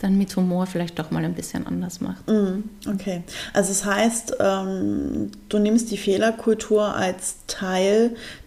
dann 0.00 0.16
mit 0.16 0.34
Humor 0.34 0.66
vielleicht 0.66 0.98
doch 0.98 1.10
mal 1.10 1.24
ein 1.24 1.34
bisschen 1.34 1.66
anders 1.66 2.00
macht. 2.00 2.26
Mm, 2.26 2.64
okay, 2.88 3.22
also 3.52 3.68
das 3.68 3.84
heißt, 3.84 4.36
ähm, 4.40 5.30
du 5.50 5.58
nimmst 5.58 5.90
die 5.90 5.98
Fehlerkultur 5.98 6.94
als 6.94 7.36
Teil 7.46 7.89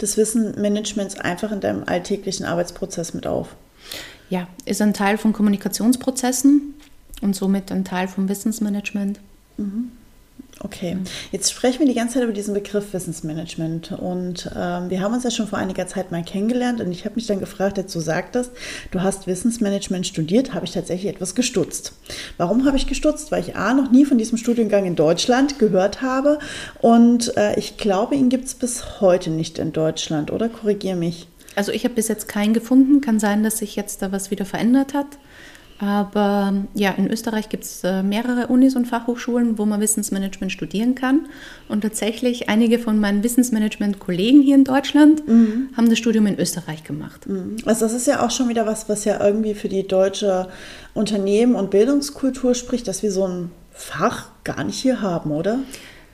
des 0.02 0.18
Wissenmanagements 0.18 1.20
einfach 1.20 1.52
in 1.52 1.60
deinem 1.60 1.84
alltäglichen 1.86 2.46
Arbeitsprozess 2.46 3.14
mit 3.14 3.28
auf. 3.28 3.56
Ja, 4.30 4.48
ist 4.66 4.82
ein 4.82 4.94
Teil 4.94 5.18
von 5.18 5.34
Kommunikationsprozessen 5.34 6.74
und 7.22 7.36
somit 7.36 7.72
ein 7.72 7.86
Teil 7.86 8.08
vom 8.08 8.30
Wissensmanagement. 8.30 9.20
Mhm. 9.58 9.92
Okay, 10.60 10.98
jetzt 11.32 11.52
sprechen 11.52 11.80
wir 11.80 11.88
die 11.88 11.96
ganze 11.96 12.16
Zeit 12.16 12.24
über 12.24 12.32
diesen 12.32 12.54
Begriff 12.54 12.94
Wissensmanagement 12.94 13.92
und 13.92 14.50
ähm, 14.56 14.90
wir 14.90 15.02
haben 15.02 15.14
uns 15.14 15.24
ja 15.24 15.32
schon 15.32 15.48
vor 15.48 15.58
einiger 15.58 15.88
Zeit 15.88 16.12
mal 16.12 16.24
kennengelernt 16.24 16.80
und 16.80 16.92
ich 16.92 17.06
habe 17.06 17.16
mich 17.16 17.26
dann 17.26 17.40
gefragt, 17.40 17.78
du 17.78 18.00
sagtest, 18.00 18.52
du 18.92 19.02
hast 19.02 19.26
Wissensmanagement 19.26 20.06
studiert, 20.06 20.54
habe 20.54 20.66
ich 20.66 20.72
tatsächlich 20.72 21.14
etwas 21.14 21.34
gestutzt. 21.36 21.94
Warum 22.38 22.66
habe 22.66 22.78
ich 22.78 22.88
gestutzt? 22.88 23.32
Weil 23.32 23.42
ich 23.42 23.56
A, 23.56 23.74
noch 23.74 23.92
nie 23.92 24.06
von 24.06 24.18
diesem 24.18 24.38
Studiengang 24.38 24.86
in 24.86 24.96
Deutschland 24.96 25.58
gehört 25.60 26.02
habe 26.02 26.40
und 26.82 27.36
äh, 27.36 27.60
ich 27.60 27.78
glaube, 27.78 28.16
ihn 28.16 28.30
gibt 28.30 28.46
es 28.46 28.54
bis 28.54 29.02
heute 29.02 29.32
nicht 29.32 29.58
in 29.58 29.74
Deutschland, 29.74 30.32
oder? 30.32 30.50
Korrigier 30.50 30.96
mich. 30.96 31.28
Also 31.56 31.72
ich 31.72 31.84
habe 31.84 31.96
bis 31.96 32.08
jetzt 32.08 32.28
keinen 32.28 32.54
gefunden, 32.54 33.02
kann 33.02 33.20
sein, 33.20 33.44
dass 33.44 33.58
sich 33.58 33.76
jetzt 33.76 34.02
da 34.02 34.12
was 34.12 34.32
wieder 34.32 34.46
verändert 34.46 34.94
hat. 34.94 35.08
Aber 35.84 36.54
ja, 36.76 36.92
in 36.92 37.12
Österreich 37.12 37.50
gibt 37.50 37.66
es 37.66 37.84
äh, 37.84 38.04
mehrere 38.04 38.48
Unis 38.48 38.78
und 38.78 38.86
Fachhochschulen, 38.86 39.58
wo 39.58 39.66
man 39.66 39.82
Wissensmanagement 39.82 40.50
studieren 40.50 40.96
kann. 40.96 41.28
Und 41.68 41.82
tatsächlich 41.82 42.48
einige 42.48 42.80
von 42.80 43.02
meinen 43.02 43.22
Wissensmanagement-Kollegen 43.22 44.42
hier 44.42 44.56
in 44.56 44.64
Deutschland 44.64 45.28
mhm. 45.28 45.70
haben 45.76 45.90
das 45.90 45.98
Studium 45.98 46.26
in 46.28 46.40
Österreich 46.40 46.86
gemacht. 46.86 47.28
Mhm. 47.28 47.58
Also 47.66 47.82
das 47.84 47.94
ist 47.94 48.08
ja 48.08 48.26
auch 48.26 48.32
schon 48.32 48.48
wieder 48.48 48.66
was, 48.66 48.88
was 48.88 49.04
ja 49.04 49.22
irgendwie 49.22 49.56
für 49.56 49.68
die 49.68 49.86
deutsche 49.86 50.48
Unternehmen 50.94 51.56
und 51.56 51.70
Bildungskultur 51.70 52.56
spricht, 52.56 52.88
dass 52.88 53.04
wir 53.04 53.12
so 53.12 53.28
ein 53.28 53.52
Fach 53.72 54.28
gar 54.46 54.64
nicht 54.64 54.80
hier 54.80 55.02
haben, 55.02 55.32
oder? 55.32 55.60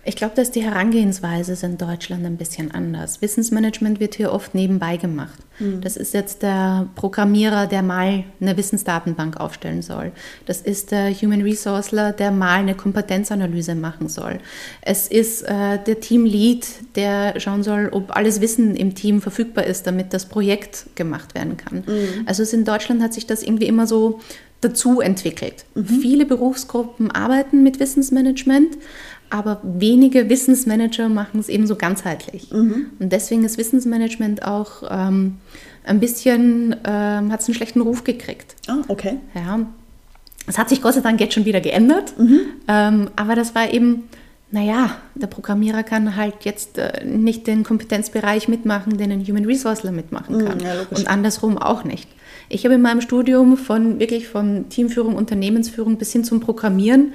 Ich 0.05 0.15
glaube, 0.15 0.33
dass 0.35 0.51
die 0.51 0.63
Herangehensweise 0.63 1.65
in 1.65 1.77
Deutschland 1.77 2.25
ein 2.25 2.37
bisschen 2.37 2.71
anders. 2.71 3.21
Wissensmanagement 3.21 3.99
wird 3.99 4.15
hier 4.15 4.31
oft 4.31 4.55
nebenbei 4.55 4.97
gemacht. 4.97 5.37
Mhm. 5.59 5.81
Das 5.81 5.97
ist 5.97 6.13
jetzt 6.13 6.41
der 6.41 6.87
Programmierer, 6.95 7.67
der 7.67 7.83
mal 7.83 8.23
eine 8.39 8.55
Wissensdatenbank 8.55 9.39
aufstellen 9.39 9.81
soll. 9.81 10.11
Das 10.45 10.61
ist 10.61 10.91
der 10.91 11.13
Human 11.13 11.41
Resourceler, 11.41 12.13
der 12.13 12.31
mal 12.31 12.59
eine 12.59 12.75
Kompetenzanalyse 12.75 13.75
machen 13.75 14.07
soll. 14.07 14.39
Es 14.81 15.07
ist 15.07 15.43
äh, 15.43 15.77
der 15.85 15.99
Teamlead, 15.99 16.65
der 16.95 17.39
schauen 17.39 17.63
soll, 17.63 17.89
ob 17.91 18.15
alles 18.15 18.41
Wissen 18.41 18.75
im 18.75 18.95
Team 18.95 19.21
verfügbar 19.21 19.65
ist, 19.65 19.85
damit 19.85 20.13
das 20.13 20.27
Projekt 20.27 20.95
gemacht 20.95 21.35
werden 21.35 21.57
kann. 21.57 21.83
Mhm. 21.85 22.25
Also 22.25 22.43
in 22.55 22.63
Deutschland 22.63 23.03
hat 23.03 23.13
sich 23.13 23.27
das 23.27 23.43
irgendwie 23.43 23.67
immer 23.67 23.85
so 23.85 24.19
dazu 24.61 25.01
entwickelt. 25.01 25.65
Mhm. 25.75 25.85
Viele 25.85 26.25
Berufsgruppen 26.25 27.11
arbeiten 27.11 27.63
mit 27.63 27.79
Wissensmanagement, 27.79 28.77
aber 29.29 29.61
wenige 29.63 30.29
Wissensmanager 30.29 31.07
machen 31.07 31.39
es 31.39 31.49
eben 31.49 31.67
so 31.67 31.75
ganzheitlich. 31.75 32.51
Mhm. 32.51 32.87
Und 32.99 33.11
deswegen 33.11 33.45
ist 33.45 33.57
Wissensmanagement 33.57 34.43
auch 34.43 34.83
ähm, 34.89 35.37
ein 35.83 35.99
bisschen, 35.99 36.75
ähm, 36.83 37.31
hat 37.31 37.41
es 37.41 37.47
einen 37.47 37.55
schlechten 37.55 37.81
Ruf 37.81 38.03
gekriegt. 38.03 38.55
Ah, 38.67 38.77
okay. 38.87 39.17
Ja. 39.35 39.59
Es 40.47 40.57
hat 40.57 40.69
sich 40.69 40.81
Gott 40.81 40.95
sei 40.95 41.01
Dank 41.01 41.19
jetzt 41.21 41.35
schon 41.35 41.45
wieder 41.45 41.61
geändert, 41.61 42.17
mhm. 42.17 42.39
ähm, 42.67 43.09
aber 43.15 43.35
das 43.35 43.53
war 43.53 43.71
eben, 43.71 44.09
naja, 44.49 44.97
der 45.13 45.27
Programmierer 45.27 45.83
kann 45.83 46.15
halt 46.15 46.43
jetzt 46.43 46.79
äh, 46.79 47.05
nicht 47.05 47.45
den 47.45 47.63
Kompetenzbereich 47.63 48.47
mitmachen, 48.47 48.97
den 48.97 49.11
ein 49.11 49.27
Human 49.27 49.45
Resourceler 49.45 49.91
mitmachen 49.91 50.37
mhm, 50.37 50.45
kann. 50.45 50.59
Ja, 50.59 50.73
und 50.89 51.07
andersrum 51.07 51.59
auch 51.59 51.83
nicht. 51.83 52.07
Ich 52.49 52.65
habe 52.65 52.75
in 52.75 52.81
meinem 52.81 53.01
Studium 53.01 53.57
von 53.57 53.99
wirklich 53.99 54.27
von 54.27 54.69
Teamführung, 54.69 55.15
Unternehmensführung 55.15 55.97
bis 55.97 56.11
hin 56.11 56.23
zum 56.23 56.39
Programmieren 56.39 57.13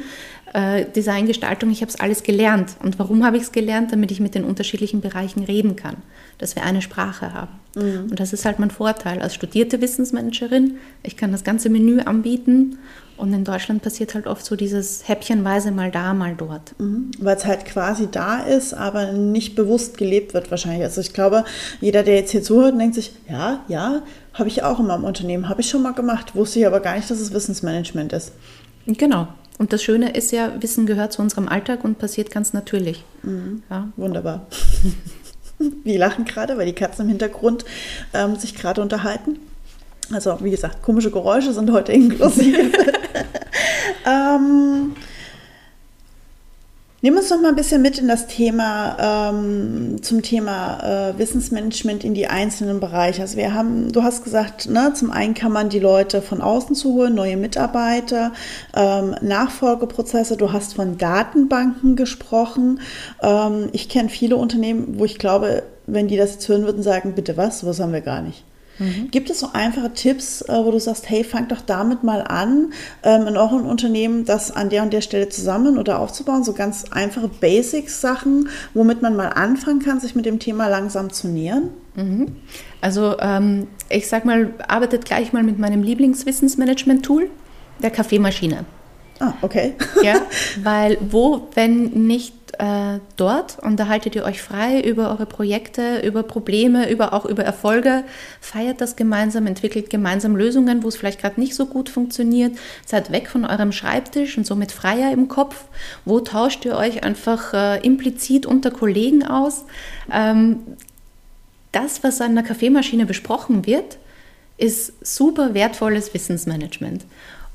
äh, 0.55 0.87
Designgestaltung, 0.87 1.71
ich 1.71 1.81
habe 1.81 1.91
es 1.91 1.99
alles 1.99 2.23
gelernt. 2.23 2.77
Und 2.83 2.99
warum 2.99 3.25
habe 3.25 3.37
ich 3.37 3.43
es 3.43 3.53
gelernt? 3.53 3.93
Damit 3.93 4.13
ich 4.13 4.21
mit 4.21 4.37
den 4.37 4.45
unterschiedlichen 4.45 5.01
Bereichen 5.01 5.43
reden 5.43 5.75
kann, 5.75 5.97
dass 6.39 6.55
wir 6.55 6.63
eine 6.63 6.81
Sprache 6.81 7.35
haben. 7.35 7.51
Mhm. 7.75 8.11
Und 8.11 8.21
das 8.21 8.33
ist 8.33 8.45
halt 8.45 8.61
mein 8.61 8.71
Vorteil 8.71 9.21
als 9.21 9.35
studierte 9.35 9.81
Wissensmanagerin. 9.81 10.77
Ich 11.03 11.17
kann 11.17 11.33
das 11.33 11.43
ganze 11.43 11.69
Menü 11.71 12.01
anbieten 12.03 12.79
und 13.17 13.33
in 13.33 13.43
Deutschland 13.43 13.83
passiert 13.83 14.15
halt 14.15 14.29
oft 14.29 14.45
so 14.45 14.55
dieses 14.55 15.09
häppchenweise 15.09 15.73
mal 15.73 15.91
da, 15.91 16.15
mal 16.15 16.35
dort. 16.37 16.79
Mhm. 16.79 17.11
Weil 17.19 17.37
es 17.37 17.45
halt 17.45 17.65
quasi 17.65 18.09
da 18.09 18.39
ist, 18.39 18.75
aber 18.75 19.13
nicht 19.13 19.57
bewusst 19.57 19.99
gelebt 19.99 20.35
wird 20.35 20.53
wahrscheinlich. 20.53 20.85
Also 20.85 21.01
ich 21.01 21.13
glaube, 21.13 21.45
jeder, 21.81 22.05
der 22.05 22.15
jetzt 22.15 22.31
hier 22.31 22.45
zuhört, 22.45 22.79
denkt 22.79 22.95
sich, 22.95 23.13
ja, 23.29 23.65
ja, 23.67 24.03
habe 24.35 24.49
ich 24.49 24.63
auch 24.63 24.81
in 24.81 24.87
meinem 24.87 25.05
Unternehmen, 25.05 25.49
habe 25.49 25.63
ich 25.63 25.71
schon 25.71 25.83
mal 25.83 25.95
gemacht, 25.95 26.35
wusste 26.35 26.59
ich 26.59 26.67
aber 26.67 26.81
gar 26.81 26.97
nicht, 26.97 27.11
dass 27.11 27.21
es 27.21 27.33
Wissensmanagement 27.33 28.13
ist. 28.13 28.33
Genau, 28.87 29.29
und 29.59 29.73
das 29.73 29.83
Schöne 29.83 30.11
ist 30.11 30.33
ja, 30.33 30.53
Wissen 30.61 30.87
gehört 30.87 31.13
zu 31.13 31.23
unserem 31.23 31.49
Alltag 31.49 31.85
und 31.85 31.99
passiert 31.99 32.31
ganz 32.31 32.53
natürlich. 32.53 33.05
Mhm. 33.23 33.63
Ja. 33.71 33.89
Wunderbar. 33.97 34.47
Wir 35.85 35.99
lachen 35.99 36.25
gerade, 36.25 36.59
weil 36.59 36.67
die 36.67 36.73
Katzen 36.73 37.05
im 37.05 37.11
Hintergrund 37.11 37.65
ähm, 38.13 38.37
sich 38.37 38.57
gerade 38.57 38.83
unterhalten. 38.83 39.39
Also 40.13 40.39
wie 40.43 40.51
gesagt, 40.51 40.83
komische 40.83 41.11
Geräusche 41.11 41.53
sind 41.53 41.71
heute 41.71 41.93
inklusive. 41.93 42.59
ähm, 44.07 44.97
Nimm 47.05 47.19
uns 47.19 47.29
noch 47.29 47.39
mal 47.39 47.51
ein 47.51 47.55
bisschen 47.55 47.83
mit 47.83 47.99
in 47.99 48.09
das 48.09 48.29
Thema, 48.29 49.29
ähm, 49.29 50.03
zum 50.03 50.23
Thema 50.23 51.11
äh, 51.11 51.19
Wissensmanagement 51.19 52.03
in 52.03 52.15
die 52.15 52.29
einzelnen 52.29 52.81
Bereiche. 52.81 53.21
Also 53.21 53.37
wir 53.37 53.53
haben, 53.53 53.93
du 53.93 54.03
hast 54.03 54.25
gesagt, 54.25 54.71
ne, 54.71 54.91
zum 54.95 55.11
einen 55.11 55.35
kann 55.35 55.53
man 55.53 55.69
die 55.69 55.81
Leute 55.81 56.23
von 56.23 56.41
außen 56.41 56.75
zu 56.75 56.95
holen, 56.95 57.15
neue 57.15 57.37
Mitarbeiter, 57.37 58.33
ähm, 58.75 59.15
Nachfolgeprozesse. 59.21 60.39
Du 60.39 60.55
hast 60.55 60.73
von 60.73 60.97
Datenbanken 60.97 61.95
gesprochen. 61.95 62.81
Ähm, 63.21 63.69
ich 63.73 63.91
kenne 63.91 64.09
viele 64.09 64.37
Unternehmen, 64.37 64.99
wo 64.99 65.05
ich 65.05 65.19
glaube, 65.19 65.63
wenn 65.87 66.09
die 66.09 66.17
das 66.17 66.33
jetzt 66.33 66.49
hören 66.49 66.65
würden, 66.65 66.83
sagen, 66.83 67.13
bitte 67.15 67.37
was, 67.37 67.67
was 67.67 67.81
haben 67.81 67.93
wir 67.93 68.01
gar 68.01 68.23
nicht. 68.23 68.45
Mhm. 68.79 69.11
Gibt 69.11 69.31
es 69.31 69.41
so 69.41 69.51
einfache 69.53 69.93
Tipps, 69.93 70.43
äh, 70.43 70.65
wo 70.65 70.71
du 70.71 70.81
sagst, 70.81 71.09
hey, 71.09 71.25
fang 71.25 71.49
doch 71.49 71.61
damit 71.61 72.03
mal 72.03 72.23
an, 72.23 72.73
ähm, 73.03 73.27
in 73.27 73.37
eurem 73.37 73.67
Unternehmen 73.67 74.25
das 74.25 74.51
an 74.51 74.71
der 74.71 74.83
und 74.83 74.93
der 74.93 75.01
Stelle 75.01 75.29
zusammen 75.29 75.79
oder 75.79 76.01
aufzubauen? 76.01 76.45
So 76.45 76.53
ganz 76.53 76.85
einfache 76.91 77.29
Basics-Sachen, 77.29 78.49
womit 78.75 79.03
man 79.03 79.17
mal 79.17 79.29
anfangen 79.29 79.81
kann, 79.81 80.01
sich 80.01 80.15
mit 80.15 80.27
dem 80.27 80.39
Thema 80.39 80.69
langsam 80.69 81.13
zu 81.13 81.29
nähern? 81.29 81.71
Mhm. 81.95 82.37
Also 82.81 83.17
ähm, 83.21 83.69
ich 83.89 84.09
sag 84.09 84.25
mal, 84.25 84.53
arbeitet 84.67 85.05
gleich 85.05 85.33
mal 85.33 85.43
mit 85.43 85.59
meinem 85.59 85.83
Lieblingswissensmanagement-Tool, 85.83 87.31
der 87.83 87.91
Kaffeemaschine. 87.91 88.65
Ah, 89.21 89.35
okay. 89.43 89.75
ja, 90.03 90.23
weil 90.63 90.99
wo, 91.01 91.49
wenn 91.55 92.07
nicht 92.07 92.35
äh, 92.59 93.01
dort, 93.17 93.59
unterhaltet 93.61 94.15
ihr 94.15 94.25
euch 94.25 94.43
frei 94.43 94.81
über 94.81 95.11
eure 95.11 95.27
Projekte, 95.27 96.01
über 96.01 96.23
Probleme, 96.23 96.91
über 96.91 97.13
auch 97.13 97.25
über 97.25 97.45
Erfolge, 97.45 98.05
feiert 98.41 98.81
das 98.81 98.97
gemeinsam, 98.97 99.47
entwickelt 99.47 99.91
gemeinsam 99.91 100.37
Lösungen, 100.37 100.83
wo 100.83 100.89
es 100.89 100.97
vielleicht 100.97 101.21
gerade 101.21 101.41
nicht 101.41 101.55
so 101.55 101.67
gut 101.67 101.89
funktioniert, 101.89 102.57
seid 102.87 103.13
weg 103.13 103.29
von 103.29 103.45
eurem 103.45 103.73
Schreibtisch 103.73 104.37
und 104.39 104.47
somit 104.47 104.73
freier 104.73 105.13
im 105.13 105.29
Kopf. 105.29 105.65
Wo 106.05 106.21
tauscht 106.21 106.65
ihr 106.65 106.77
euch 106.77 107.05
einfach 107.05 107.53
äh, 107.55 107.81
implizit 107.85 108.47
unter 108.47 108.71
Kollegen 108.71 109.25
aus? 109.25 109.65
Ähm, 110.13 110.61
das, 111.73 112.05
was 112.05 112.21
an 112.21 112.35
der 112.35 112.45
Kaffeemaschine 112.45 113.07
besprochen 113.07 113.67
wird, 113.67 113.99
ist 114.57 114.93
super 115.05 115.55
wertvolles 115.55 116.15
Wissensmanagement. 116.15 117.05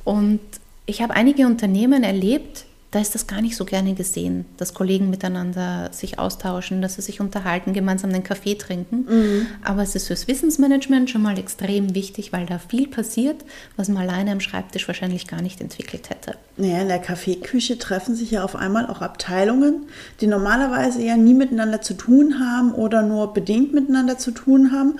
Und 0.03 0.39
ich 0.85 1.01
habe 1.01 1.13
einige 1.13 1.45
Unternehmen 1.45 2.03
erlebt, 2.03 2.65
da 2.91 2.99
ist 2.99 3.13
das 3.13 3.27
gar 3.27 3.41
nicht 3.41 3.55
so 3.55 3.65
gerne 3.65 3.93
gesehen, 3.93 4.45
dass 4.57 4.73
Kollegen 4.73 5.11
miteinander 5.11 5.89
sich 5.91 6.17
austauschen, 6.17 6.81
dass 6.81 6.95
sie 6.95 7.03
sich 7.03 7.21
unterhalten, 7.21 7.73
gemeinsam 7.73 8.09
einen 8.09 8.23
Kaffee 8.23 8.55
trinken. 8.55 9.05
Mhm. 9.07 9.47
Aber 9.63 9.83
es 9.83 9.93
ist 9.93 10.07
fürs 10.07 10.27
Wissensmanagement 10.27 11.09
schon 11.09 11.21
mal 11.21 11.37
extrem 11.37 11.93
wichtig, 11.93 12.33
weil 12.33 12.47
da 12.47 12.57
viel 12.57 12.87
passiert, 12.87 13.45
was 13.77 13.89
man 13.89 14.09
alleine 14.09 14.31
am 14.31 14.39
Schreibtisch 14.39 14.87
wahrscheinlich 14.87 15.27
gar 15.27 15.43
nicht 15.43 15.61
entwickelt 15.61 16.09
hätte. 16.09 16.35
Naja, 16.57 16.81
in 16.81 16.87
der 16.87 16.99
Kaffeeküche 16.99 17.77
treffen 17.77 18.15
sich 18.15 18.31
ja 18.31 18.43
auf 18.43 18.55
einmal 18.55 18.87
auch 18.87 19.01
Abteilungen, 19.01 19.85
die 20.19 20.27
normalerweise 20.27 21.03
ja 21.03 21.15
nie 21.15 21.35
miteinander 21.35 21.81
zu 21.81 21.93
tun 21.93 22.39
haben 22.39 22.73
oder 22.73 23.03
nur 23.03 23.33
bedingt 23.33 23.71
miteinander 23.71 24.17
zu 24.17 24.31
tun 24.31 24.71
haben. 24.71 24.95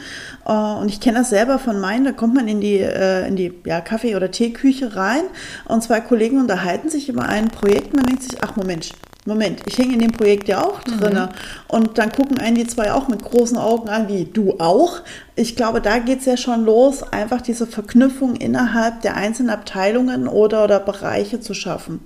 Äh, 0.45 0.79
und 0.79 0.89
ich 0.89 0.99
kenne 0.99 1.19
das 1.19 1.31
selber 1.31 1.57
von 1.57 1.79
meinen, 1.79 2.05
da 2.05 2.11
kommt 2.11 2.35
man 2.35 2.47
in 2.47 2.61
die, 2.61 2.77
äh, 2.77 3.27
in 3.27 3.35
die 3.35 3.51
ja, 3.65 3.81
Kaffee- 3.81 4.15
oder 4.15 4.29
Teeküche 4.29 4.95
rein 4.95 5.23
und 5.65 5.81
zwei 5.81 6.01
Kollegen 6.01 6.39
unterhalten 6.39 6.89
sich 6.89 7.09
über 7.09 7.23
ein 7.23 7.47
Projekt 7.47 7.78
Projekt, 7.79 7.95
man 7.95 8.05
denkt 8.05 8.23
sich, 8.23 8.37
ach 8.41 8.55
Moment, 8.55 8.91
Moment, 9.25 9.61
ich 9.65 9.77
hänge 9.77 9.93
in 9.93 9.99
dem 9.99 10.11
Projekt 10.11 10.47
ja 10.47 10.63
auch 10.63 10.81
drin. 10.81 11.13
Mhm. 11.13 11.29
Und 11.67 11.97
dann 11.97 12.11
gucken 12.11 12.39
einen 12.39 12.55
die 12.55 12.65
zwei 12.65 12.91
auch 12.93 13.07
mit 13.07 13.23
großen 13.23 13.57
Augen 13.57 13.89
an, 13.89 14.07
wie 14.07 14.25
du 14.25 14.59
auch. 14.59 15.01
Ich 15.35 15.55
glaube, 15.55 15.81
da 15.81 15.99
geht 15.99 16.19
es 16.19 16.25
ja 16.25 16.37
schon 16.37 16.65
los, 16.65 17.03
einfach 17.03 17.41
diese 17.41 17.67
Verknüpfung 17.67 18.35
innerhalb 18.35 19.01
der 19.01 19.15
einzelnen 19.15 19.49
Abteilungen 19.49 20.27
oder, 20.27 20.63
oder 20.63 20.79
Bereiche 20.79 21.39
zu 21.41 21.53
schaffen. 21.53 21.99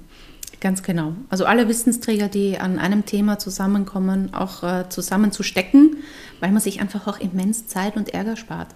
Ganz 0.59 0.81
genau. 0.81 1.13
Also 1.29 1.45
alle 1.45 1.67
Wissensträger, 1.67 2.29
die 2.29 2.57
an 2.57 2.79
einem 2.79 3.05
Thema 3.05 3.37
zusammenkommen, 3.37 4.33
auch 4.33 4.63
äh, 4.63 4.89
zusammenzustecken, 4.89 5.97
weil 6.39 6.51
man 6.51 6.61
sich 6.61 6.81
einfach 6.81 7.05
auch 7.07 7.19
immens 7.19 7.67
Zeit 7.67 7.95
und 7.95 8.13
Ärger 8.13 8.37
spart. 8.37 8.67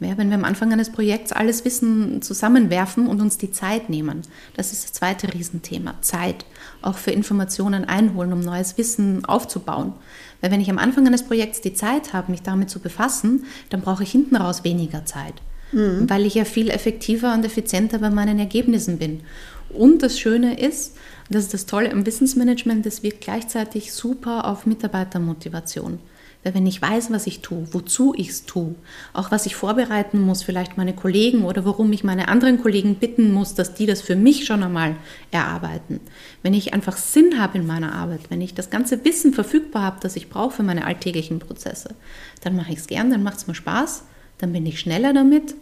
Ja, 0.00 0.16
wenn 0.16 0.28
wir 0.28 0.36
am 0.36 0.44
Anfang 0.44 0.72
eines 0.72 0.92
Projekts 0.92 1.32
alles 1.32 1.64
Wissen 1.64 2.22
zusammenwerfen 2.22 3.08
und 3.08 3.20
uns 3.20 3.36
die 3.36 3.50
Zeit 3.50 3.90
nehmen, 3.90 4.22
das 4.54 4.72
ist 4.72 4.84
das 4.84 4.92
zweite 4.92 5.34
Riesenthema, 5.34 5.94
Zeit, 6.02 6.44
auch 6.82 6.96
für 6.96 7.10
Informationen 7.10 7.84
einholen, 7.84 8.32
um 8.32 8.38
neues 8.38 8.78
Wissen 8.78 9.24
aufzubauen. 9.24 9.94
Weil 10.40 10.52
wenn 10.52 10.60
ich 10.60 10.70
am 10.70 10.78
Anfang 10.78 11.04
eines 11.06 11.24
Projekts 11.24 11.60
die 11.62 11.74
Zeit 11.74 12.12
habe, 12.12 12.30
mich 12.30 12.42
damit 12.42 12.70
zu 12.70 12.78
befassen, 12.78 13.44
dann 13.70 13.80
brauche 13.80 14.04
ich 14.04 14.12
hinten 14.12 14.36
raus 14.36 14.62
weniger 14.62 15.04
Zeit, 15.04 15.34
mhm. 15.72 16.08
weil 16.08 16.26
ich 16.26 16.34
ja 16.34 16.44
viel 16.44 16.70
effektiver 16.70 17.34
und 17.34 17.44
effizienter 17.44 17.98
bei 17.98 18.10
meinen 18.10 18.38
Ergebnissen 18.38 18.98
bin. 18.98 19.22
Und 19.68 20.04
das 20.04 20.20
Schöne 20.20 20.60
ist, 20.60 20.96
das 21.28 21.44
ist 21.44 21.54
das 21.54 21.66
Tolle 21.66 21.88
im 21.88 22.06
Wissensmanagement, 22.06 22.86
es 22.86 23.02
wirkt 23.02 23.22
gleichzeitig 23.22 23.92
super 23.92 24.46
auf 24.46 24.64
Mitarbeitermotivation. 24.64 25.98
Weil 26.44 26.54
wenn 26.54 26.66
ich 26.66 26.80
weiß, 26.80 27.10
was 27.10 27.26
ich 27.26 27.40
tue, 27.40 27.66
wozu 27.72 28.14
ich 28.16 28.28
es 28.28 28.46
tue, 28.46 28.74
auch 29.12 29.30
was 29.30 29.44
ich 29.46 29.56
vorbereiten 29.56 30.20
muss, 30.20 30.44
vielleicht 30.44 30.76
meine 30.76 30.94
Kollegen 30.94 31.44
oder 31.44 31.64
warum 31.64 31.92
ich 31.92 32.04
meine 32.04 32.28
anderen 32.28 32.62
Kollegen 32.62 32.94
bitten 32.94 33.32
muss, 33.32 33.54
dass 33.54 33.74
die 33.74 33.86
das 33.86 34.00
für 34.00 34.14
mich 34.14 34.46
schon 34.46 34.62
einmal 34.62 34.94
erarbeiten. 35.32 36.00
Wenn 36.42 36.54
ich 36.54 36.74
einfach 36.74 36.96
Sinn 36.96 37.40
habe 37.40 37.58
in 37.58 37.66
meiner 37.66 37.92
Arbeit, 37.92 38.30
wenn 38.30 38.40
ich 38.40 38.54
das 38.54 38.70
ganze 38.70 39.04
Wissen 39.04 39.32
verfügbar 39.34 39.82
habe, 39.82 39.98
das 40.00 40.14
ich 40.14 40.28
brauche 40.30 40.56
für 40.56 40.62
meine 40.62 40.86
alltäglichen 40.86 41.40
Prozesse, 41.40 41.96
dann 42.42 42.54
mache 42.54 42.72
ich 42.72 42.78
es 42.78 42.86
gern, 42.86 43.10
dann 43.10 43.24
macht 43.24 43.38
es 43.38 43.46
mir 43.48 43.56
Spaß, 43.56 44.04
dann 44.38 44.52
bin 44.52 44.64
ich 44.64 44.78
schneller 44.78 45.12
damit 45.12 45.56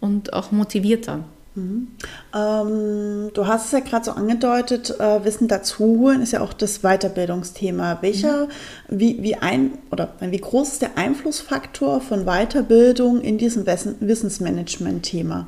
und 0.00 0.32
auch 0.32 0.52
motivierter. 0.52 1.24
Mhm. 1.54 1.88
Ähm, 2.34 3.30
du 3.34 3.46
hast 3.46 3.66
es 3.66 3.72
ja 3.72 3.80
gerade 3.80 4.04
so 4.04 4.12
angedeutet, 4.12 4.98
äh, 4.98 5.24
Wissen 5.24 5.48
dazuholen 5.48 6.22
ist 6.22 6.32
ja 6.32 6.40
auch 6.40 6.52
das 6.52 6.80
Weiterbildungsthema. 6.80 7.98
Welcher, 8.00 8.46
mhm. 8.46 8.50
wie, 8.88 9.22
wie 9.22 9.36
ein 9.36 9.72
oder 9.90 10.14
wie 10.20 10.38
groß 10.38 10.74
ist 10.74 10.82
der 10.82 10.96
Einflussfaktor 10.96 12.00
von 12.00 12.24
Weiterbildung 12.24 13.20
in 13.20 13.36
diesem 13.36 13.66
Wissensmanagement-Thema? 13.66 15.46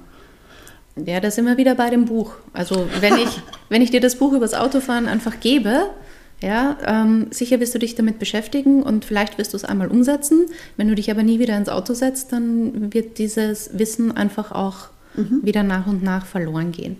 Ja, 1.06 1.20
da 1.20 1.30
sind 1.30 1.46
wir 1.46 1.56
wieder 1.56 1.74
bei 1.74 1.90
dem 1.90 2.04
Buch. 2.04 2.34
Also 2.52 2.86
wenn 3.00 3.16
ich, 3.16 3.40
wenn 3.68 3.82
ich 3.82 3.90
dir 3.90 4.00
das 4.00 4.16
Buch 4.16 4.32
übers 4.32 4.54
Autofahren 4.54 5.08
einfach 5.08 5.40
gebe, 5.40 5.90
ja, 6.42 6.76
ähm, 6.84 7.28
sicher 7.30 7.58
wirst 7.60 7.74
du 7.74 7.78
dich 7.78 7.94
damit 7.94 8.18
beschäftigen 8.18 8.82
und 8.82 9.06
vielleicht 9.06 9.38
wirst 9.38 9.54
du 9.54 9.56
es 9.56 9.64
einmal 9.64 9.88
umsetzen. 9.88 10.46
Wenn 10.76 10.88
du 10.88 10.94
dich 10.94 11.10
aber 11.10 11.22
nie 11.22 11.38
wieder 11.38 11.56
ins 11.56 11.70
Auto 11.70 11.94
setzt, 11.94 12.32
dann 12.32 12.92
wird 12.92 13.16
dieses 13.16 13.78
Wissen 13.78 14.14
einfach 14.14 14.52
auch 14.52 14.88
mhm. 15.16 15.40
wieder 15.42 15.62
nach 15.62 15.86
und 15.86 16.02
nach 16.02 16.26
verloren 16.26 16.72
gehen. 16.72 16.96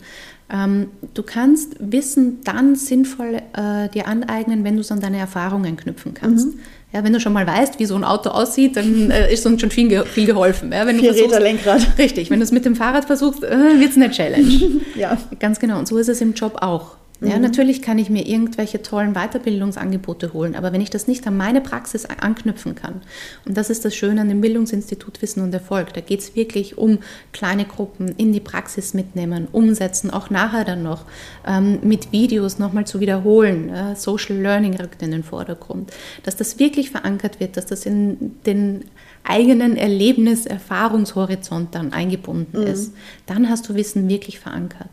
Ähm, 0.51 0.89
du 1.15 1.23
kannst 1.23 1.77
Wissen 1.81 2.41
dann 2.45 2.77
sinnvoll 2.77 3.41
äh, 3.57 3.89
dir 3.89 4.07
aneignen, 4.07 4.63
wenn 4.63 4.75
du 4.75 4.83
es 4.83 4.93
an 4.93 5.01
deine 5.01 5.19
Erfahrungen 5.19 5.77
knüpfen 5.77 6.13
kannst. 6.13 6.49
Mhm. 6.49 6.61
Ja, 6.93 7.03
wenn 7.03 7.13
du 7.13 7.19
schon 7.19 7.33
mal 7.33 7.47
weißt, 7.47 7.81
wie 7.81 7.87
so 7.87 7.97
ein 7.97 8.05
Auto 8.05 8.31
aussieht, 8.31 8.77
dann 8.77 9.11
äh, 9.11 9.33
ist 9.33 9.45
uns 9.47 9.61
schon 9.61 9.71
viel, 9.71 9.89
ge 9.89 10.05
viel 10.05 10.27
geholfen. 10.27 10.71
Ja, 10.71 10.87
wenn 10.87 11.01
Vier 11.01 11.15
Räder 11.15 11.41
Lenkrad. 11.41 11.99
Richtig, 11.99 12.31
wenn 12.31 12.39
du 12.39 12.45
es 12.45 12.53
mit 12.53 12.65
dem 12.65 12.77
Fahrrad 12.77 13.07
versuchst, 13.07 13.43
äh, 13.43 13.81
wird 13.81 13.91
es 13.91 13.97
eine 13.97 14.11
Challenge. 14.13 14.81
ja. 14.95 15.19
Ganz 15.41 15.59
genau. 15.59 15.79
Und 15.79 15.89
so 15.89 15.99
ist 15.99 16.09
es 16.09 16.21
im 16.21 16.35
Job 16.35 16.59
auch. 16.61 16.97
Ja, 17.21 17.37
mhm. 17.37 17.43
natürlich 17.43 17.81
kann 17.81 17.99
ich 17.99 18.11
mir 18.11 18.27
irgendwelche 18.27 18.83
tollen 18.83 19.15
Weiterbildungsangebote 19.15 20.33
holen, 20.33 20.57
aber 20.57 20.73
wenn 20.73 20.81
ich 20.81 20.91
das 20.91 21.07
nicht 21.07 21.27
an 21.27 21.37
meine 21.37 21.61
Praxis 21.61 22.07
anknüpfen 22.07 22.75
kann, 22.75 23.03
und 23.47 23.57
das 23.57 23.71
ist 23.71 23.85
das 23.85 23.95
Schöne 23.95 24.21
an 24.21 24.29
dem 24.29 24.41
Bildungsinstitut 24.41 25.23
Wissen 25.23 25.43
und 25.43 25.55
Erfolg, 25.55 25.93
da 25.95 26.01
geht 26.01 26.21
es 26.21 26.35
wirklich 26.35 26.77
um 26.77 26.99
kleine 27.33 27.67
Gruppen 27.67 28.09
in 28.09 28.33
die 28.33 28.41
Praxis 28.41 28.95
mitnehmen, 28.95 29.47
umsetzen, 29.53 30.11
auch 30.11 30.29
nachher 30.29 30.65
dann 30.65 30.83
noch 30.83 31.05
ähm, 31.47 31.79
mit 31.83 32.11
Videos 32.11 32.59
nochmal 32.59 32.87
zu 32.87 32.99
wiederholen. 32.99 33.69
Äh, 33.69 33.97
Social 33.97 34.37
Learning 34.37 34.75
rückt 34.75 35.01
in 35.01 35.13
den 35.13 35.23
Vordergrund, 35.23 35.93
dass 36.25 36.35
das 36.37 36.59
wirklich 36.59 36.91
verankert 36.91 37.39
wird, 37.39 37.57
dass 37.57 37.67
das 37.67 37.87
in 37.87 38.43
den 38.45 38.87
eigenen 39.23 39.77
Erlebnis, 39.77 40.47
Erfahrungshorizont 40.47 41.75
dann 41.75 41.93
eingebunden 41.93 42.61
mhm. 42.61 42.67
ist. 42.67 42.93
Dann 43.27 43.49
hast 43.49 43.69
du 43.69 43.75
Wissen 43.75 44.09
wirklich 44.09 44.41
verankert. 44.41 44.91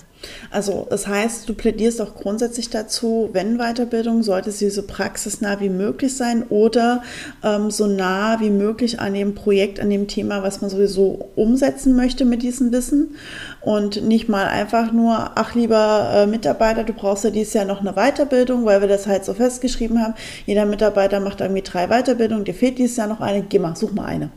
Also 0.49 0.87
das 0.89 1.07
heißt, 1.07 1.47
du 1.47 1.53
plädierst 1.53 2.01
auch 2.01 2.15
grundsätzlich 2.15 2.69
dazu, 2.69 3.29
wenn 3.33 3.57
Weiterbildung, 3.57 4.23
sollte 4.23 4.51
sie 4.51 4.69
so 4.69 4.83
praxisnah 4.83 5.59
wie 5.59 5.69
möglich 5.69 6.15
sein 6.15 6.43
oder 6.49 7.03
ähm, 7.43 7.71
so 7.71 7.87
nah 7.87 8.39
wie 8.39 8.49
möglich 8.49 8.99
an 8.99 9.13
dem 9.13 9.35
Projekt, 9.35 9.79
an 9.79 9.89
dem 9.89 10.07
Thema, 10.07 10.43
was 10.43 10.61
man 10.61 10.69
sowieso 10.69 11.29
umsetzen 11.35 11.95
möchte 11.95 12.25
mit 12.25 12.43
diesem 12.43 12.71
Wissen 12.71 13.15
und 13.61 14.03
nicht 14.03 14.29
mal 14.29 14.47
einfach 14.47 14.91
nur, 14.91 15.31
ach 15.35 15.55
lieber 15.55 16.11
äh, 16.13 16.27
Mitarbeiter, 16.27 16.83
du 16.83 16.93
brauchst 16.93 17.23
ja 17.23 17.29
dieses 17.29 17.53
Jahr 17.53 17.65
noch 17.65 17.81
eine 17.81 17.93
Weiterbildung, 17.93 18.65
weil 18.65 18.81
wir 18.81 18.87
das 18.87 19.07
halt 19.07 19.25
so 19.25 19.33
festgeschrieben 19.33 20.01
haben. 20.01 20.13
Jeder 20.45 20.65
Mitarbeiter 20.65 21.19
macht 21.19 21.41
irgendwie 21.41 21.61
drei 21.61 21.87
Weiterbildungen, 21.87 22.45
dir 22.45 22.53
fehlt 22.53 22.77
dieses 22.77 22.97
Jahr 22.97 23.07
noch 23.07 23.21
eine, 23.21 23.43
geh 23.43 23.59
mal, 23.59 23.75
such 23.75 23.93
mal 23.93 24.05
eine. 24.05 24.29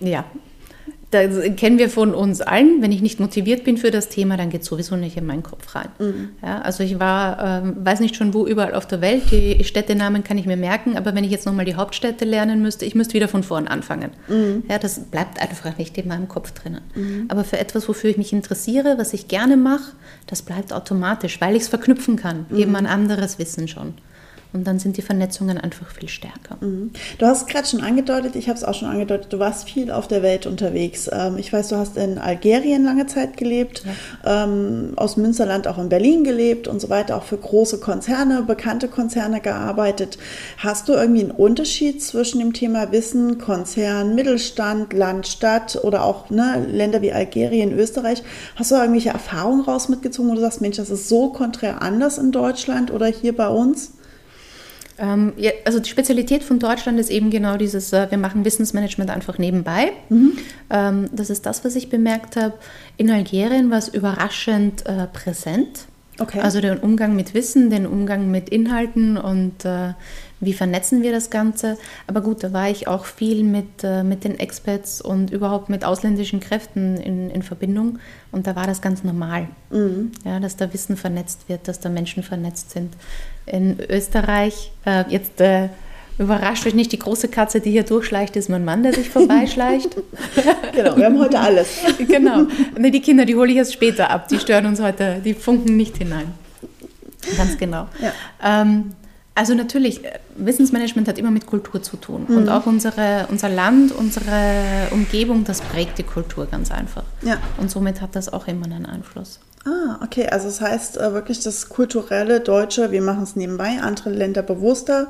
Ja, 0.00 0.24
das 1.14 1.56
kennen 1.56 1.78
wir 1.78 1.88
von 1.88 2.14
uns 2.14 2.40
allen. 2.40 2.82
Wenn 2.82 2.92
ich 2.92 3.00
nicht 3.00 3.20
motiviert 3.20 3.64
bin 3.64 3.76
für 3.76 3.90
das 3.90 4.08
Thema, 4.08 4.36
dann 4.36 4.50
geht 4.50 4.64
sowieso 4.64 4.96
nicht 4.96 5.16
in 5.16 5.26
meinen 5.26 5.42
Kopf 5.42 5.74
rein. 5.74 5.88
Mhm. 5.98 6.30
Ja, 6.42 6.60
also 6.60 6.82
ich 6.82 6.98
war, 6.98 7.62
ähm, 7.62 7.76
weiß 7.78 8.00
nicht 8.00 8.16
schon 8.16 8.34
wo 8.34 8.46
überall 8.46 8.74
auf 8.74 8.86
der 8.86 9.00
Welt, 9.00 9.22
die 9.30 9.62
Städtenamen 9.64 10.24
kann 10.24 10.38
ich 10.38 10.46
mir 10.46 10.56
merken, 10.56 10.96
aber 10.96 11.14
wenn 11.14 11.24
ich 11.24 11.30
jetzt 11.30 11.46
nochmal 11.46 11.64
die 11.64 11.76
Hauptstädte 11.76 12.24
lernen 12.24 12.62
müsste, 12.62 12.84
ich 12.84 12.94
müsste 12.94 13.14
wieder 13.14 13.28
von 13.28 13.42
vorn 13.42 13.68
anfangen. 13.68 14.10
Mhm. 14.28 14.64
Ja, 14.68 14.78
das 14.78 14.98
bleibt 15.00 15.40
einfach 15.40 15.78
nicht 15.78 15.96
in 15.96 16.08
meinem 16.08 16.28
Kopf 16.28 16.50
drinnen. 16.52 16.82
Mhm. 16.94 17.26
Aber 17.28 17.44
für 17.44 17.58
etwas, 17.58 17.88
wofür 17.88 18.10
ich 18.10 18.18
mich 18.18 18.32
interessiere, 18.32 18.98
was 18.98 19.12
ich 19.12 19.28
gerne 19.28 19.56
mache, 19.56 19.92
das 20.26 20.42
bleibt 20.42 20.72
automatisch, 20.72 21.40
weil 21.40 21.56
ich 21.56 21.62
es 21.62 21.68
verknüpfen 21.68 22.16
kann, 22.16 22.46
eben 22.54 22.70
mhm. 22.70 22.76
an 22.76 22.86
anderes 22.86 23.38
Wissen 23.38 23.68
schon. 23.68 23.94
Und 24.54 24.68
dann 24.68 24.78
sind 24.78 24.96
die 24.96 25.02
Vernetzungen 25.02 25.58
einfach 25.58 25.90
viel 25.90 26.08
stärker. 26.08 26.58
Mhm. 26.60 26.92
Du 27.18 27.26
hast 27.26 27.48
gerade 27.48 27.66
schon 27.66 27.80
angedeutet, 27.80 28.36
ich 28.36 28.48
habe 28.48 28.56
es 28.56 28.62
auch 28.62 28.74
schon 28.74 28.88
angedeutet, 28.88 29.32
du 29.32 29.40
warst 29.40 29.68
viel 29.68 29.90
auf 29.90 30.06
der 30.06 30.22
Welt 30.22 30.46
unterwegs. 30.46 31.10
Ähm, 31.12 31.38
ich 31.38 31.52
weiß, 31.52 31.70
du 31.70 31.76
hast 31.76 31.96
in 31.96 32.18
Algerien 32.18 32.84
lange 32.84 33.06
Zeit 33.06 33.36
gelebt, 33.36 33.82
ja. 33.84 34.44
Ähm, 34.44 34.92
aus 34.94 35.16
Münsterland 35.16 35.66
auch 35.66 35.78
in 35.78 35.88
Berlin 35.88 36.22
gelebt 36.22 36.68
und 36.68 36.80
so 36.80 36.88
weiter, 36.88 37.16
auch 37.16 37.24
für 37.24 37.36
große 37.36 37.80
Konzerne, 37.80 38.42
bekannte 38.42 38.86
Konzerne 38.86 39.40
gearbeitet. 39.40 40.18
Hast 40.58 40.88
du 40.88 40.92
irgendwie 40.92 41.22
einen 41.22 41.32
Unterschied 41.32 42.00
zwischen 42.00 42.38
dem 42.38 42.52
Thema 42.52 42.92
Wissen, 42.92 43.38
Konzern, 43.38 44.14
Mittelstand, 44.14 44.92
Land, 44.92 45.26
Stadt 45.26 45.80
oder 45.82 46.04
auch 46.04 46.30
ne, 46.30 46.64
Länder 46.70 47.02
wie 47.02 47.12
Algerien, 47.12 47.76
Österreich? 47.76 48.22
Hast 48.54 48.70
du 48.70 48.76
irgendwelche 48.76 49.08
Erfahrungen 49.08 49.62
raus 49.62 49.88
mitgezogen, 49.88 50.30
wo 50.30 50.36
du 50.36 50.40
sagst, 50.40 50.60
Mensch, 50.60 50.76
das 50.76 50.90
ist 50.90 51.08
so 51.08 51.30
konträr 51.30 51.82
anders 51.82 52.18
in 52.18 52.30
Deutschland 52.30 52.92
oder 52.92 53.06
hier 53.06 53.34
bei 53.34 53.48
uns? 53.48 53.94
Ähm, 54.98 55.32
also 55.64 55.80
die 55.80 55.90
Spezialität 55.90 56.44
von 56.44 56.58
Deutschland 56.58 57.00
ist 57.00 57.10
eben 57.10 57.30
genau 57.30 57.56
dieses, 57.56 57.92
äh, 57.92 58.10
wir 58.10 58.18
machen 58.18 58.44
Wissensmanagement 58.44 59.10
einfach 59.10 59.38
nebenbei. 59.38 59.92
Mhm. 60.08 60.38
Ähm, 60.70 61.08
das 61.12 61.30
ist 61.30 61.46
das, 61.46 61.64
was 61.64 61.76
ich 61.76 61.90
bemerkt 61.90 62.36
habe. 62.36 62.54
In 62.96 63.10
Algerien 63.10 63.70
war 63.70 63.78
es 63.78 63.88
überraschend 63.88 64.86
äh, 64.86 65.06
präsent. 65.06 65.86
Okay. 66.18 66.40
Also 66.40 66.60
den 66.60 66.78
Umgang 66.78 67.16
mit 67.16 67.34
Wissen, 67.34 67.70
den 67.70 67.86
Umgang 67.86 68.30
mit 68.30 68.48
Inhalten 68.48 69.16
und 69.16 69.64
äh, 69.64 69.94
wie 70.44 70.52
vernetzen 70.52 71.02
wir 71.02 71.12
das 71.12 71.30
Ganze. 71.30 71.76
Aber 72.06 72.20
gut, 72.20 72.42
da 72.42 72.52
war 72.52 72.70
ich 72.70 72.88
auch 72.88 73.04
viel 73.04 73.42
mit, 73.42 73.82
äh, 73.82 74.02
mit 74.02 74.24
den 74.24 74.38
Experts 74.38 75.00
und 75.00 75.30
überhaupt 75.30 75.68
mit 75.68 75.84
ausländischen 75.84 76.40
Kräften 76.40 76.96
in, 76.96 77.30
in 77.30 77.42
Verbindung. 77.42 77.98
Und 78.32 78.46
da 78.46 78.56
war 78.56 78.66
das 78.66 78.82
ganz 78.82 79.04
normal, 79.04 79.48
mhm. 79.70 80.12
ja, 80.24 80.40
dass 80.40 80.56
da 80.56 80.72
Wissen 80.72 80.96
vernetzt 80.96 81.48
wird, 81.48 81.68
dass 81.68 81.80
da 81.80 81.88
Menschen 81.88 82.22
vernetzt 82.22 82.70
sind 82.70 82.94
in 83.46 83.78
Österreich. 83.88 84.72
Äh, 84.84 85.04
jetzt 85.08 85.40
äh, 85.40 85.68
überrascht 86.18 86.66
euch 86.66 86.74
nicht, 86.74 86.92
die 86.92 86.98
große 86.98 87.28
Katze, 87.28 87.60
die 87.60 87.70
hier 87.70 87.84
durchschleicht, 87.84 88.36
ist 88.36 88.48
mein 88.48 88.64
Mann, 88.64 88.82
der 88.82 88.92
sich 88.92 89.10
vorbeischleicht. 89.10 89.96
genau, 90.72 90.96
wir 90.96 91.06
haben 91.06 91.18
heute 91.18 91.38
alles. 91.38 91.68
genau. 92.08 92.46
Nee, 92.78 92.90
die 92.90 93.00
Kinder, 93.00 93.24
die 93.24 93.34
hole 93.34 93.50
ich 93.50 93.56
erst 93.56 93.72
später 93.72 94.10
ab. 94.10 94.28
Die 94.28 94.38
stören 94.38 94.66
uns 94.66 94.80
heute, 94.80 95.20
die 95.24 95.34
funken 95.34 95.76
nicht 95.76 95.96
hinein. 95.98 96.32
Ganz 97.36 97.58
genau. 97.58 97.88
Ja. 98.00 98.12
Ähm, 98.62 98.92
also 99.34 99.54
natürlich, 99.54 100.04
äh, 100.04 100.18
Wissensmanagement 100.36 101.08
hat 101.08 101.18
immer 101.18 101.30
mit 101.30 101.46
Kultur 101.46 101.82
zu 101.82 101.96
tun. 101.96 102.26
Mhm. 102.28 102.36
Und 102.36 102.48
auch 102.48 102.66
unsere, 102.66 103.26
unser 103.30 103.48
Land, 103.48 103.92
unsere 103.92 104.88
Umgebung, 104.92 105.44
das 105.44 105.60
prägt 105.60 105.98
die 105.98 106.04
Kultur 106.04 106.46
ganz 106.46 106.70
einfach. 106.70 107.04
Ja. 107.22 107.38
Und 107.58 107.70
somit 107.70 108.00
hat 108.00 108.14
das 108.14 108.32
auch 108.32 108.46
immer 108.46 108.66
einen 108.66 108.86
Einfluss. 108.86 109.40
Ah, 109.66 109.98
okay. 110.02 110.28
Also 110.28 110.46
das 110.48 110.60
heißt 110.60 110.98
äh, 110.98 111.14
wirklich 111.14 111.40
das 111.40 111.70
kulturelle 111.70 112.40
Deutsche, 112.40 112.90
wir 112.90 113.00
machen 113.00 113.22
es 113.22 113.34
nebenbei, 113.34 113.78
andere 113.80 114.10
Länder 114.10 114.42
bewusster. 114.42 115.08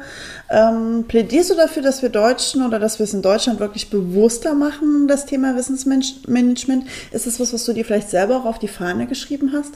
Ähm, 0.48 1.06
plädierst 1.08 1.50
du 1.50 1.56
dafür, 1.56 1.82
dass 1.82 2.02
wir 2.02 2.08
Deutschen 2.08 2.64
oder 2.64 2.78
dass 2.78 3.00
wir 3.00 3.04
es 3.04 3.14
in 3.14 3.22
Deutschland 3.22 3.58
wirklich 3.58 3.90
bewusster 3.90 4.54
machen, 4.54 5.08
das 5.08 5.26
Thema 5.26 5.56
Wissensmanagement? 5.56 6.86
Ist 7.10 7.26
das 7.26 7.40
was, 7.40 7.52
was 7.52 7.64
du 7.64 7.72
dir 7.72 7.84
vielleicht 7.84 8.10
selber 8.10 8.36
auch 8.36 8.44
auf 8.44 8.60
die 8.60 8.68
Fahne 8.68 9.06
geschrieben 9.06 9.52
hast? 9.52 9.74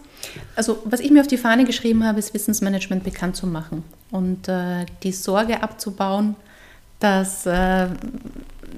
Also 0.54 0.78
was 0.84 1.00
ich 1.00 1.10
mir 1.10 1.22
auf 1.22 1.26
die 1.26 1.38
Fahne 1.38 1.64
geschrieben 1.64 2.04
habe, 2.04 2.20
ist 2.20 2.32
Wissensmanagement 2.32 3.02
bekannt 3.02 3.34
zu 3.34 3.48
machen 3.48 3.82
und 4.12 4.46
äh, 4.46 4.86
die 5.02 5.12
Sorge 5.12 5.60
abzubauen, 5.60 6.36
dass 7.00 7.46
äh, 7.46 7.88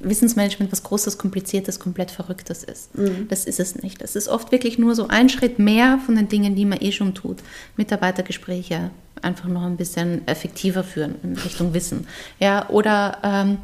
Wissensmanagement 0.03 0.73
was 0.73 0.83
Großes, 0.83 1.19
Kompliziertes, 1.19 1.79
komplett 1.79 2.11
Verrücktes 2.11 2.65
ist. 2.65 2.97
Mhm. 2.97 3.29
Das 3.29 3.45
ist 3.45 3.61
es 3.61 3.83
nicht. 3.83 4.03
Es 4.03 4.17
ist 4.17 4.29
oft 4.29 4.53
wirklich 4.53 4.79
nur 4.79 4.95
so 4.95 5.09
ein 5.09 5.29
Schritt 5.29 5.59
mehr 5.59 5.99
von 6.05 6.17
den 6.17 6.29
Dingen, 6.29 6.55
die 6.55 6.65
man 6.65 6.81
eh 6.81 6.93
schon 6.93 7.15
tut. 7.15 7.39
Mitarbeitergespräche 7.77 8.91
einfach 9.23 9.49
noch 9.49 9.63
ein 9.63 9.77
bisschen 9.77 10.27
effektiver 10.27 10.85
führen 10.85 11.17
in 11.23 11.37
Richtung 11.37 11.75
Wissen. 11.75 12.07
Ja, 12.39 12.69
oder 12.71 13.19
ähm, 13.23 13.59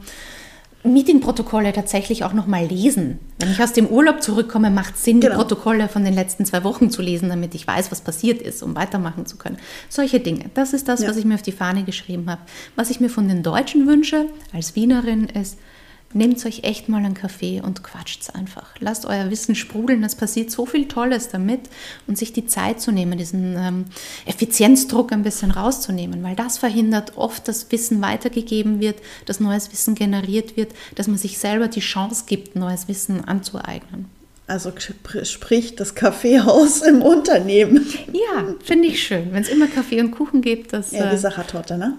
Meetingprotokolle 0.92 1.72
tatsächlich 1.72 2.24
auch 2.24 2.32
noch 2.32 2.46
mal 2.46 2.64
lesen. 2.66 3.18
Wenn 3.38 3.50
ich 3.50 3.62
aus 3.62 3.72
dem 3.72 3.86
Urlaub 3.86 4.22
zurückkomme, 4.22 4.70
macht 4.70 4.94
es 4.94 5.04
Sinn, 5.04 5.20
genau. 5.20 5.34
die 5.34 5.36
Protokolle 5.38 5.88
von 5.88 6.04
den 6.04 6.14
letzten 6.14 6.44
zwei 6.44 6.64
Wochen 6.64 6.90
zu 6.90 7.02
lesen, 7.02 7.28
damit 7.28 7.54
ich 7.54 7.66
weiß, 7.66 7.90
was 7.90 8.00
passiert 8.00 8.42
ist, 8.42 8.62
um 8.62 8.74
weitermachen 8.74 9.26
zu 9.26 9.36
können. 9.36 9.58
Solche 9.88 10.20
Dinge. 10.20 10.50
Das 10.54 10.72
ist 10.72 10.88
das, 10.88 11.02
ja. 11.02 11.08
was 11.08 11.16
ich 11.16 11.24
mir 11.24 11.34
auf 11.34 11.42
die 11.42 11.52
Fahne 11.52 11.84
geschrieben 11.84 12.30
habe. 12.30 12.40
Was 12.74 12.90
ich 12.90 13.00
mir 13.00 13.10
von 13.10 13.28
den 13.28 13.42
Deutschen 13.42 13.86
wünsche, 13.86 14.26
als 14.52 14.74
Wienerin, 14.76 15.26
ist, 15.26 15.58
nehmt 16.12 16.44
euch 16.46 16.64
echt 16.64 16.88
mal 16.88 17.04
einen 17.04 17.14
Kaffee 17.14 17.60
und 17.60 17.82
quatscht's 17.82 18.30
einfach. 18.30 18.74
Lasst 18.80 19.06
euer 19.06 19.30
Wissen 19.30 19.54
sprudeln. 19.54 20.02
Es 20.04 20.14
passiert 20.14 20.50
so 20.50 20.66
viel 20.66 20.88
Tolles 20.88 21.28
damit 21.28 21.68
und 22.06 22.16
sich 22.16 22.32
die 22.32 22.46
Zeit 22.46 22.80
zu 22.80 22.92
nehmen, 22.92 23.18
diesen 23.18 23.56
ähm, 23.56 23.84
Effizienzdruck 24.24 25.12
ein 25.12 25.22
bisschen 25.22 25.50
rauszunehmen, 25.50 26.22
weil 26.22 26.36
das 26.36 26.58
verhindert 26.58 27.16
oft, 27.16 27.46
dass 27.48 27.70
Wissen 27.70 28.00
weitergegeben 28.00 28.80
wird, 28.80 29.00
dass 29.26 29.40
neues 29.40 29.72
Wissen 29.72 29.94
generiert 29.94 30.56
wird, 30.56 30.72
dass 30.94 31.08
man 31.08 31.18
sich 31.18 31.38
selber 31.38 31.68
die 31.68 31.80
Chance 31.80 32.24
gibt, 32.26 32.56
neues 32.56 32.88
Wissen 32.88 33.24
anzueignen. 33.24 34.15
Also 34.48 34.72
sprich 35.24 35.74
das 35.74 35.96
Kaffeehaus 35.96 36.82
im 36.86 37.02
Unternehmen. 37.02 37.84
Ja, 38.12 38.44
finde 38.62 38.86
ich 38.88 39.02
schön. 39.02 39.32
Wenn 39.32 39.42
es 39.42 39.48
immer 39.48 39.66
Kaffee 39.66 40.00
und 40.00 40.12
Kuchen 40.12 40.40
gibt. 40.40 40.72
Das, 40.72 40.92
ja, 40.92 41.10
die 41.10 41.16
äh, 41.16 41.18
Sachertorte, 41.18 41.76
ne? 41.76 41.94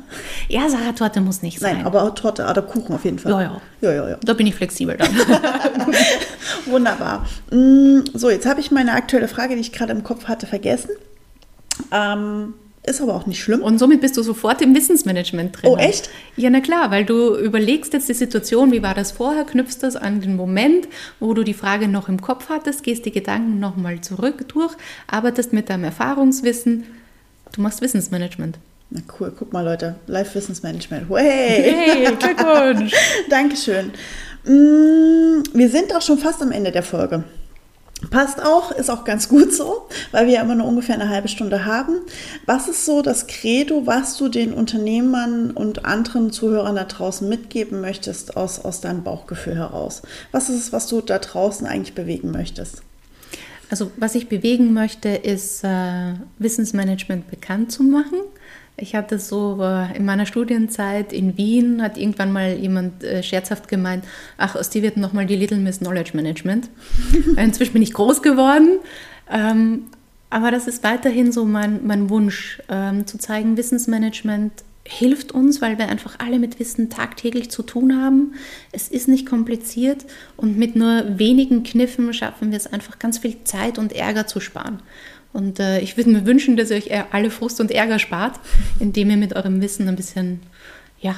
Ja, 0.47 0.69
Sachertorte 0.69 1.19
muss 1.19 1.41
nicht 1.41 1.60
sein. 1.60 1.77
Nein, 1.77 1.86
aber 1.86 2.15
Torte 2.15 2.45
oder 2.45 2.62
Kuchen 2.62 2.95
auf 2.95 3.03
jeden 3.03 3.19
Fall. 3.19 3.33
Ja, 3.33 3.41
ja. 3.41 3.62
ja, 3.81 3.93
ja, 3.93 4.10
ja. 4.12 4.17
Da 4.23 4.33
bin 4.33 4.47
ich 4.47 4.55
flexibel 4.55 4.95
dann. 4.95 5.13
Wunderbar. 6.67 7.25
Mm, 7.51 7.99
so, 8.13 8.29
jetzt 8.29 8.45
habe 8.45 8.62
ich 8.62 8.71
meine 8.71 8.93
aktuelle 8.93 9.27
Frage, 9.27 9.55
die 9.55 9.62
ich 9.62 9.73
gerade 9.73 9.91
im 9.91 10.03
Kopf 10.03 10.29
hatte, 10.29 10.47
vergessen. 10.47 10.91
Ähm, 11.91 12.53
ist 12.88 13.02
aber 13.02 13.15
auch 13.15 13.26
nicht 13.26 13.41
schlimm. 13.41 13.62
Und 13.62 13.80
somit 13.80 14.02
bist 14.02 14.17
du 14.17 14.23
sofort 14.23 14.62
im 14.62 14.73
Wissensmanagement 14.76 15.62
drin. 15.62 15.69
Oh, 15.69 15.78
echt? 15.78 16.10
Ja, 16.36 16.50
na 16.50 16.62
klar, 16.62 16.89
weil 16.89 17.06
du 17.06 17.36
überlegst 17.36 17.93
jetzt 17.93 18.10
die 18.10 18.13
Situation, 18.13 18.71
wie 18.71 18.82
war 18.82 18.93
das 18.93 19.12
vorher, 19.12 19.43
knüpfst 19.43 19.80
das 19.82 19.95
an 19.95 20.21
den 20.21 20.36
Moment, 20.36 20.88
wo 21.19 21.34
du 21.34 21.43
die 21.43 21.54
Frage 21.54 21.88
noch 21.88 22.10
im 22.10 22.21
Kopf 22.21 22.50
hattest, 22.50 22.84
gehst 22.84 23.06
die 23.06 23.12
Gedanken 23.12 23.60
nochmal 23.60 24.02
zurück 24.02 24.47
durch, 24.47 24.73
arbeitest 25.08 25.54
mit 25.54 25.69
deinem 25.69 25.84
Erfahrungswissen. 25.84 26.86
Du 27.54 27.62
machst 27.62 27.82
Wissensmanagement. 27.82 28.58
Na 28.89 29.02
cool, 29.19 29.34
guck 29.38 29.52
mal 29.52 29.65
Leute, 29.65 29.95
Live-Wissensmanagement. 30.08 31.10
Hey, 31.10 31.76
hey 31.76 32.15
Glückwunsch. 32.15 32.93
Dankeschön. 33.30 33.91
Mm, 34.45 35.43
wir 35.54 35.69
sind 35.69 35.93
auch 35.93 36.02
schon 36.02 36.17
fast 36.17 36.41
am 36.41 36.54
Ende 36.54 36.71
der 36.71 36.84
Folge. 36.84 37.26
Passt 38.12 38.43
auch, 38.43 38.71
ist 38.71 38.91
auch 38.91 39.05
ganz 39.05 39.27
gut 39.27 39.51
so, 39.51 39.88
weil 40.12 40.27
wir 40.27 40.36
ja 40.36 40.41
immer 40.41 40.53
nur 40.53 40.67
ungefähr 40.67 40.93
eine 40.93 41.10
halbe 41.10 41.27
Stunde 41.27 41.65
haben. 41.65 41.95
Was 42.45 42.67
ist 42.67 42.86
so 42.86 43.01
das 43.01 43.25
Credo, 43.25 43.88
was 43.88 44.17
du 44.17 44.29
den 44.29 44.53
Unternehmern 44.53 45.49
und 45.49 45.86
anderen 45.86 46.31
Zuhörern 46.31 46.75
da 46.75 46.83
draußen 46.83 47.27
mitgeben 47.27 47.81
möchtest 47.81 48.38
aus, 48.38 48.60
aus 48.60 48.81
deinem 48.81 49.03
Bauchgefühl 49.03 49.55
heraus? 49.55 50.03
Was 50.31 50.47
ist 50.49 50.60
es, 50.60 50.71
was 50.71 50.88
du 50.88 51.01
da 51.01 51.17
draußen 51.17 51.65
eigentlich 51.65 51.95
bewegen 51.95 52.29
möchtest? 52.29 52.83
Also 53.71 53.91
was 53.97 54.13
ich 54.13 54.29
bewegen 54.29 54.73
möchte, 54.73 55.10
ist 55.10 55.63
äh, 55.63 56.13
Wissensmanagement 56.38 57.29
bekannt 57.29 57.71
zu 57.71 57.83
machen, 57.83 58.19
ich 58.78 58.96
hatte 58.96 59.18
so 59.18 59.60
äh, 59.62 59.98
in 59.98 60.06
meiner 60.06 60.26
Studienzeit 60.26 61.12
in 61.12 61.38
Wien, 61.38 61.82
hat 61.82 61.98
irgendwann 61.98 62.32
mal 62.32 62.54
jemand 62.54 63.04
äh, 63.04 63.24
scherzhaft 63.24 63.68
gemeint, 63.68 64.06
ach, 64.38 64.56
aus 64.56 64.70
dir 64.70 64.84
wird 64.84 64.98
nochmal 64.98 65.26
die 65.26 65.36
Little 65.36 65.58
Miss 65.58 65.80
Knowledge 65.80 66.12
Management. 66.13 66.70
Inzwischen 67.38 67.74
bin 67.74 67.82
ich 67.82 67.94
groß 67.94 68.22
geworden. 68.22 68.80
Ähm, 69.30 69.86
aber 70.30 70.52
das 70.52 70.68
ist 70.68 70.84
weiterhin 70.84 71.32
so 71.32 71.46
mein, 71.46 71.86
mein 71.86 72.10
Wunsch, 72.10 72.62
ähm, 72.70 73.08
zu 73.08 73.18
zeigen, 73.18 73.58
Wissensmanagement 73.58 74.63
hilft 74.88 75.32
uns, 75.34 75.62
weil 75.62 75.78
wir 75.78 75.90
einfach 75.90 76.20
alle 76.20 76.40
mit 76.40 76.60
Wissen 76.60 76.90
tagtäglich 76.90 77.52
zu 77.52 77.62
tun 77.63 78.02
haben. 78.02 78.36
Es 78.72 78.88
ist 78.88 79.08
nicht 79.08 79.26
kompliziert 79.26 80.06
und 80.38 80.58
mit 80.58 80.76
nur 80.76 81.20
wenigen 81.20 81.63
Kniffen 81.63 82.13
schaffen 82.13 82.52
wir 82.52 82.58
es 82.58 82.72
einfach 82.72 82.98
ganz 83.00 83.18
viel 83.18 83.44
Zeit 83.44 83.78
und 83.78 83.92
Ärger 83.94 84.28
zu 84.28 84.40
sparen. 84.40 84.80
Und 85.34 85.60
äh, 85.60 85.80
ich 85.80 85.98
würde 85.98 86.10
mir 86.10 86.26
wünschen, 86.26 86.58
dass 86.58 86.72
ihr 86.72 86.78
euch 86.78 86.90
alle 87.12 87.30
Frust 87.30 87.60
und 87.62 87.72
Ärger 87.72 88.00
spart, 88.00 88.40
indem 88.80 89.10
ihr 89.10 89.18
mit 89.18 89.36
eurem 89.36 89.62
Wissen 89.62 89.88
ein 89.88 89.96
bisschen, 89.96 90.40
ja, 91.00 91.16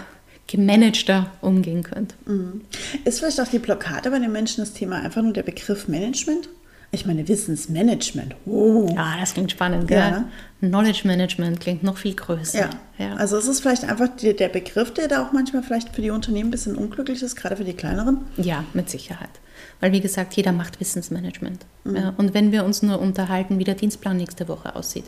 gemanagter 0.47 1.31
umgehen 1.41 1.83
könnt. 1.83 2.15
Mhm. 2.25 2.61
Ist 3.05 3.19
vielleicht 3.19 3.39
auch 3.39 3.47
die 3.47 3.59
Blockade 3.59 4.09
bei 4.09 4.19
den 4.19 4.31
Menschen 4.31 4.61
das 4.61 4.73
Thema 4.73 4.97
einfach 4.97 5.21
nur 5.21 5.33
der 5.33 5.43
Begriff 5.43 5.87
Management? 5.87 6.49
Ich 6.91 7.05
meine, 7.05 7.27
Wissensmanagement. 7.27 8.35
Oh. 8.47 8.89
Ja, 8.95 9.15
das 9.19 9.35
klingt 9.35 9.51
spannend. 9.51 9.91
Ja, 9.91 10.09
ne? 10.09 10.25
Knowledge 10.59 11.01
Management 11.05 11.59
klingt 11.59 11.83
noch 11.83 11.97
viel 11.97 12.15
größer. 12.15 12.59
Ja. 12.59 12.69
ja. 12.97 13.15
Also 13.15 13.37
es 13.37 13.47
ist 13.47 13.59
vielleicht 13.61 13.83
einfach 13.83 14.07
die, 14.07 14.35
der 14.35 14.49
Begriff, 14.49 14.91
der 14.91 15.07
da 15.07 15.23
auch 15.23 15.31
manchmal 15.31 15.61
vielleicht 15.61 15.93
für 15.93 16.01
die 16.01 16.09
Unternehmen 16.09 16.47
ein 16.47 16.51
bisschen 16.51 16.75
unglücklich 16.75 17.21
ist, 17.21 17.35
gerade 17.35 17.55
für 17.55 17.63
die 17.63 17.73
kleineren. 17.73 18.21
Ja, 18.37 18.63
mit 18.73 18.89
Sicherheit. 18.89 19.29
Weil, 19.79 19.91
wie 19.93 20.01
gesagt, 20.01 20.33
jeder 20.33 20.51
macht 20.51 20.79
Wissensmanagement. 20.79 21.65
Mhm. 21.85 21.95
Ja, 21.95 22.13
und 22.17 22.33
wenn 22.33 22.51
wir 22.51 22.65
uns 22.65 22.81
nur 22.81 22.99
unterhalten, 22.99 23.59
wie 23.59 23.63
der 23.63 23.75
Dienstplan 23.75 24.17
nächste 24.17 24.47
Woche 24.47 24.75
aussieht. 24.75 25.05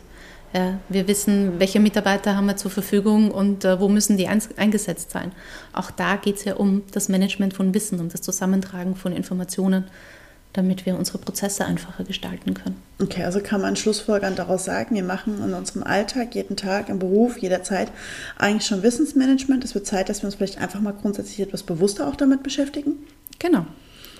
Ja, 0.54 0.78
wir 0.90 1.08
wissen, 1.08 1.58
welche 1.58 1.80
Mitarbeiter 1.80 2.36
haben 2.36 2.46
wir 2.46 2.56
zur 2.56 2.70
Verfügung 2.70 3.30
und 3.30 3.64
äh, 3.64 3.80
wo 3.80 3.88
müssen 3.88 4.18
die 4.18 4.28
eingesetzt 4.28 5.10
sein. 5.10 5.32
Auch 5.72 5.90
da 5.90 6.16
geht 6.16 6.36
es 6.36 6.44
ja 6.44 6.56
um 6.56 6.82
das 6.92 7.08
Management 7.08 7.54
von 7.54 7.72
Wissen, 7.72 7.98
um 8.00 8.10
das 8.10 8.20
Zusammentragen 8.20 8.94
von 8.94 9.12
Informationen, 9.12 9.84
damit 10.52 10.84
wir 10.84 10.98
unsere 10.98 11.16
Prozesse 11.16 11.64
einfacher 11.64 12.04
gestalten 12.04 12.52
können. 12.52 12.76
Okay, 13.00 13.24
also 13.24 13.40
kann 13.40 13.62
man 13.62 13.76
schlussfolgernd 13.76 14.38
daraus 14.38 14.66
sagen, 14.66 14.94
wir 14.94 15.04
machen 15.04 15.42
in 15.42 15.54
unserem 15.54 15.84
Alltag, 15.84 16.34
jeden 16.34 16.58
Tag, 16.58 16.90
im 16.90 16.98
Beruf, 16.98 17.38
jederzeit 17.38 17.90
eigentlich 18.36 18.66
schon 18.66 18.82
Wissensmanagement. 18.82 19.64
Es 19.64 19.74
wird 19.74 19.86
Zeit, 19.86 20.10
dass 20.10 20.20
wir 20.20 20.26
uns 20.26 20.34
vielleicht 20.34 20.58
einfach 20.58 20.80
mal 20.80 20.92
grundsätzlich 20.92 21.40
etwas 21.40 21.62
bewusster 21.62 22.06
auch 22.06 22.16
damit 22.16 22.42
beschäftigen. 22.42 22.96
Genau 23.38 23.64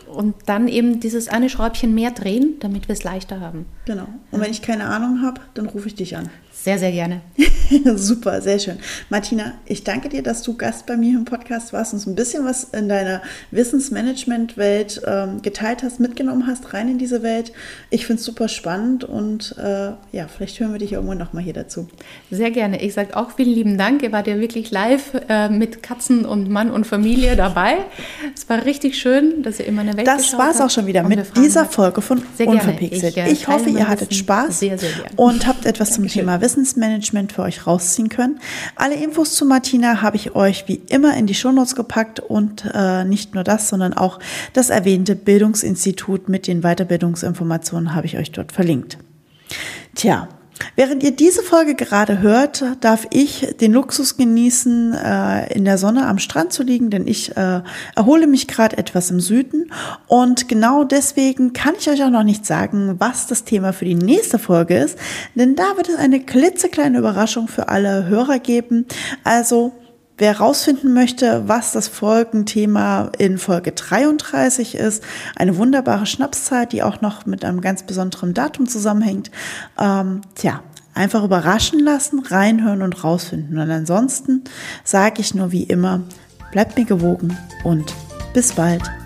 und 0.07 0.35
dann 0.47 0.69
eben 0.69 1.01
dieses 1.01 1.29
eine 1.29 1.49
Schräubchen 1.49 1.95
mehr 1.95 2.11
drehen, 2.11 2.57
damit 2.61 2.89
wir 2.89 2.93
es 2.93 3.05
leichter 3.05 3.41
haben. 3.41 3.67
Genau. 3.85 4.07
Und 4.31 4.41
wenn 4.41 4.51
ich 4.51 4.63
keine 4.63 4.85
Ahnung 4.85 5.23
habe, 5.23 5.41
dann 5.55 5.67
rufe 5.67 5.89
ich 5.89 5.95
dich 5.95 6.17
an. 6.17 6.31
Sehr, 6.55 6.79
sehr 6.79 6.93
gerne. 6.93 7.23
Super, 7.97 8.41
sehr 8.43 8.59
schön. 8.59 8.79
Martina, 9.09 9.55
ich 9.67 9.85
danke 9.85 10.09
dir, 10.09 10.23
dass 10.23 10.43
du 10.43 10.57
Gast 10.57 10.87
bei 10.87 10.97
mir 10.97 11.17
im 11.17 11.25
Podcast 11.25 11.73
warst 11.73 11.93
und 11.93 11.99
so 12.01 12.11
ein 12.11 12.15
bisschen 12.15 12.45
was 12.45 12.65
in 12.65 12.89
deiner 12.89 13.23
Wissensmanagement-Welt 13.51 15.03
ähm, 15.07 15.43
geteilt 15.43 15.83
hast, 15.83 16.01
mitgenommen 16.01 16.47
hast, 16.47 16.75
rein 16.75 16.89
in 16.89 16.99
diese 16.99 17.23
Welt. 17.23 17.53
Ich 17.91 18.07
finde 18.07 18.21
es 18.21 18.27
super 18.27 18.49
spannend 18.49 19.05
und 19.05 19.57
äh, 19.59 19.93
ja, 20.13 20.29
vielleicht 20.29 20.61
hören 20.61 20.73
wir 20.73 20.79
dich 20.79 20.93
irgendwann 20.93 21.19
nochmal 21.19 21.43
hier 21.43 21.55
dazu. 21.55 21.89
Sehr 22.31 22.51
gerne. 22.51 22.83
Ich 22.83 22.95
sage 22.95 23.17
auch 23.17 23.33
vielen 23.33 23.55
lieben 23.55 23.79
Dank. 23.79 24.03
Ihr 24.03 24.13
wart 24.13 24.27
ja 24.27 24.39
wirklich 24.39 24.71
live 24.71 25.13
äh, 25.29 25.49
mit 25.49 25.83
Katzen 25.83 26.25
und 26.25 26.51
Mann 26.51 26.71
und 26.71 26.87
Familie 26.87 27.37
dabei. 27.37 27.79
Es 28.35 28.49
war 28.49 28.65
richtig 28.65 28.99
schön, 28.99 29.43
dass 29.43 29.59
ihr 29.59 29.67
immer 29.67 29.81
eine 29.81 29.97
Welt 29.97 30.07
Das 30.07 30.37
war 30.37 30.51
es 30.51 30.61
auch 30.61 30.71
schon 30.71 30.87
wieder 30.87 31.03
mit 31.03 31.37
dieser 31.37 31.65
Folge 31.65 32.03
von 32.03 32.23
Unverpixelt. 32.39 33.17
Ich, 33.17 33.23
äh, 33.23 33.33
ich 33.33 33.49
hoffe, 33.49 33.71
ihr 33.71 33.89
hattet 33.89 34.15
Spaß 34.15 34.61
sehr, 34.61 34.79
sehr 34.79 34.91
und 35.17 35.47
habt 35.47 35.65
etwas 35.65 35.91
Dankeschön. 35.91 36.09
zum 36.09 36.21
Thema 36.21 36.42
Wissensmanagement 36.43 37.33
für 37.33 37.43
euch 37.43 37.67
rausziehen 37.67 38.11
können. 38.11 38.41
Alle 38.77 38.97
Infos 38.97 39.35
zu 39.35 39.47
Martina 39.47 40.03
habe 40.03 40.17
ich 40.17 40.35
euch 40.35 40.65
wie 40.67 40.83
immer 40.89 41.17
in 41.17 41.27
die 41.27 41.35
Shownotes 41.35 41.75
gepackt 41.75 42.21
und 42.21 42.71
äh, 42.75 43.05
nicht 43.05 43.35
nur 43.35 43.45
das, 43.45 43.69
sondern 43.69 43.95
auch 43.95 44.19
das 44.53 44.69
erwähnte 44.69 45.17
Bildungsinstitut 45.17 46.29
mit 46.29 46.47
den 46.47 46.61
Weiterbildungsinformationen 46.61 47.95
habe 47.95 48.07
ich 48.07 48.19
euch 48.19 48.33
dort 48.33 48.53
verlinkt. 48.53 48.99
Tja, 49.95 50.29
Während 50.75 51.03
ihr 51.03 51.11
diese 51.11 51.43
Folge 51.43 51.75
gerade 51.75 52.21
hört, 52.21 52.65
darf 52.81 53.07
ich 53.11 53.55
den 53.61 53.73
Luxus 53.73 54.17
genießen, 54.17 54.95
äh, 54.95 55.53
in 55.53 55.67
der 55.67 55.77
Sonne 55.77 56.07
am 56.07 56.19
Strand 56.19 56.53
zu 56.55 56.63
liegen, 56.63 56.89
denn 56.89 57.07
ich 57.07 57.37
äh, 57.37 57.61
erhole 57.95 58.27
mich 58.27 58.49
gerade 58.49 58.79
etwas 58.79 59.11
im 59.11 59.21
Süden. 59.21 59.71
Und 60.07 60.49
genau 60.49 60.85
deswegen 60.85 61.53
kann 61.53 61.75
ich 61.79 61.91
euch 61.91 62.03
auch 62.03 62.11
noch 62.11 62.23
nicht 62.23 62.47
sagen, 62.47 62.95
was 62.99 63.27
das 63.27 63.45
Thema 63.45 63.75
für 63.75 63.85
die 63.85 63.95
nächste 63.95 64.39
Folge 64.39 64.79
ist, 64.79 64.99
denn 65.35 65.57
da 65.57 65.77
wird 65.77 65.91
es 65.91 65.97
eine 65.97 66.21
klitzekleine 66.21 66.99
Überraschung 66.99 67.49
für 67.49 67.69
alle 67.69 68.07
Hörer 68.07 68.39
geben. 68.39 68.87
Also 69.25 69.73
Wer 70.23 70.39
herausfinden 70.39 70.95
möchte, 70.95 71.49
was 71.49 71.73
das 71.73 71.89
Folgenthema 71.89 73.11
in 73.19 73.39
Folge 73.39 73.73
33 73.73 74.77
ist, 74.77 75.03
eine 75.35 75.57
wunderbare 75.57 76.07
Schnapszeit, 76.07 76.71
die 76.71 76.85
auch 76.85 77.01
noch 77.01 77.27
mit 77.27 77.45
einem 77.45 77.61
ganz 77.61 77.83
besonderen 77.83 78.33
Datum 78.33 78.69
zusammenhängt, 78.69 79.33
ähm, 79.81 80.21
tja, 80.37 80.63
einfach 80.95 81.25
überraschen 81.25 81.81
lassen, 81.81 82.21
reinhören 82.21 82.83
und 82.83 83.03
rausfinden. 83.03 83.59
Und 83.59 83.69
ansonsten 83.69 84.45
sage 84.85 85.21
ich 85.21 85.35
nur 85.35 85.51
wie 85.51 85.65
immer, 85.65 86.03
bleibt 86.53 86.79
mir 86.79 86.85
gewogen 86.85 87.37
und 87.65 87.93
bis 88.33 88.53
bald. 88.53 89.02